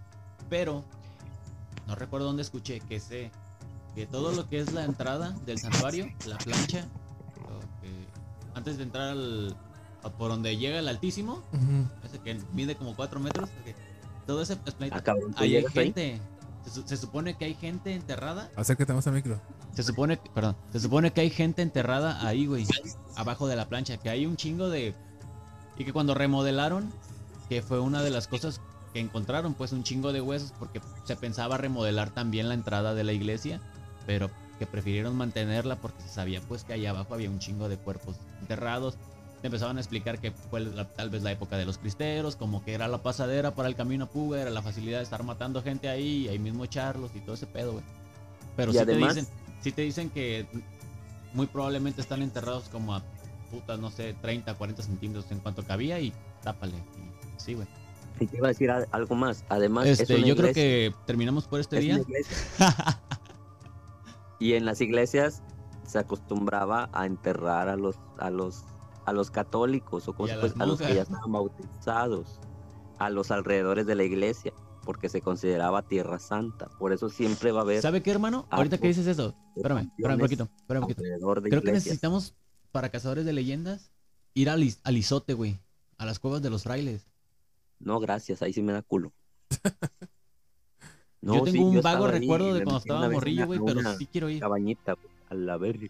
[0.50, 0.84] pero
[1.88, 3.32] no recuerdo dónde escuché que sé
[3.96, 6.86] que todo lo que es la entrada del santuario, la plancha,
[8.56, 9.56] antes de entrar al,
[10.18, 11.88] por donde llega el altísimo, Ujú.
[12.04, 13.74] ese que mide como 4 metros, ok,
[14.26, 15.72] todo ese planeta, Ah, cabrón, ¿tú ahí hay ahí?
[15.72, 16.20] gente.
[16.66, 19.42] Se, su- se supone que hay gente enterrada Acércate más al micro.
[19.74, 22.66] se supone, que- perdón, se supone que hay gente enterrada ahí, güey,
[23.16, 24.96] abajo de la plancha, que hay un chingo de
[25.78, 26.90] y que cuando remodelaron,
[27.50, 28.62] que fue una de las cosas
[28.94, 33.04] que encontraron, pues un chingo de huesos porque se pensaba remodelar también la entrada de
[33.04, 33.60] la iglesia,
[34.06, 37.78] pero que prefirieron mantenerla porque se sabía pues que allá abajo había un chingo de
[37.78, 38.96] cuerpos enterrados
[39.44, 42.64] te empezaban a explicar que fue la- tal vez la época de los cristeros, como
[42.64, 45.62] que era la pasadera para el camino a Puga, era la facilidad de estar matando
[45.62, 47.84] gente ahí y ahí mismo echarlos y todo ese pedo, güey.
[48.56, 50.48] Pero sí además- te dicen, sí te dicen que
[51.34, 53.04] muy probablemente están enterrados como a
[53.52, 56.78] putas, no sé, 30, 40 centímetros en cuanto cabía y tápale.
[56.78, 57.68] y- sí, güey.
[58.22, 59.44] Y te iba a decir algo más.
[59.50, 62.00] Además, es Este, una yo creo que terminamos por este es día.
[64.40, 65.42] y en las iglesias
[65.86, 68.64] se acostumbraba a enterrar a los a los
[69.06, 72.40] a los católicos o a pues, las a los que ya estaban bautizados,
[73.00, 76.68] a los alrededores de la iglesia, porque se consideraba tierra santa.
[76.80, 78.48] Por eso siempre va a haber ¿Sabe qué, hermano?
[78.50, 81.42] Ah, Ahorita que dices eso, espérame, espérame un poquito, espérame un poquito.
[81.42, 82.36] Creo que necesitamos,
[82.72, 83.92] para cazadores de leyendas,
[84.34, 85.60] ir al, al isote, güey.
[85.98, 87.08] A las cuevas de los frailes.
[87.80, 89.14] No, gracias, ahí sí me da culo.
[91.22, 94.40] yo sí, tengo un vago recuerdo de cuando estaba morrillo, güey, pero sí quiero ir.
[94.40, 95.88] cabañita, güey, a la verga.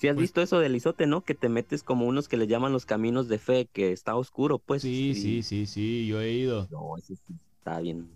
[0.00, 1.22] Si has Pues- visto eso del isote, ¿no?
[1.24, 4.58] Que te metes como unos que le llaman los caminos de fe, que está oscuro,
[4.58, 4.80] pues.
[4.82, 6.66] Sí, y- sí, sí, sí, yo he ido.
[6.70, 8.08] No, ese sí está bien.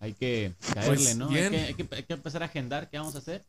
[0.00, 1.28] Hay que caerle, Pues, ¿no?
[1.28, 1.44] bien.
[1.46, 3.44] Hay que, hay, que, hay que empezar a agendar qué vamos a hacer.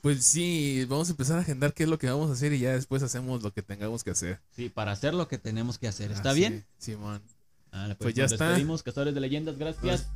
[0.00, 2.58] Pues sí, vamos a empezar a agendar qué es lo que vamos a hacer y
[2.58, 4.40] ya después hacemos lo que tengamos que hacer.
[4.56, 6.10] Sí, para hacer lo que tenemos que hacer.
[6.10, 6.64] ¿Está Ah, bien?
[6.78, 7.22] sí, Simón.
[7.70, 8.48] Ah, pues, Pues ya nos está.
[8.48, 10.08] despedimos, cazadores de leyendas, gracias.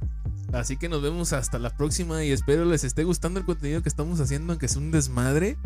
[0.53, 3.89] Así que nos vemos hasta la próxima y espero les esté gustando el contenido que
[3.89, 5.57] estamos haciendo, aunque es un desmadre.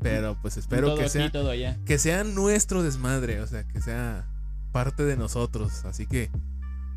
[0.00, 1.78] Pero pues espero todo que aquí, sea, todo allá.
[1.84, 4.26] que sea nuestro desmadre, o sea, que sea
[4.72, 5.84] parte de nosotros.
[5.84, 6.30] Así que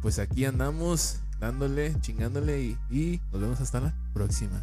[0.02, 4.62] pues aquí andamos dándole, chingándole y, y nos vemos hasta la próxima.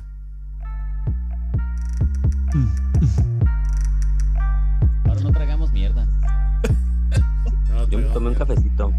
[5.05, 6.07] Ahora no tragamos mierda.
[7.69, 8.91] No, Yo me tomé un cafecito.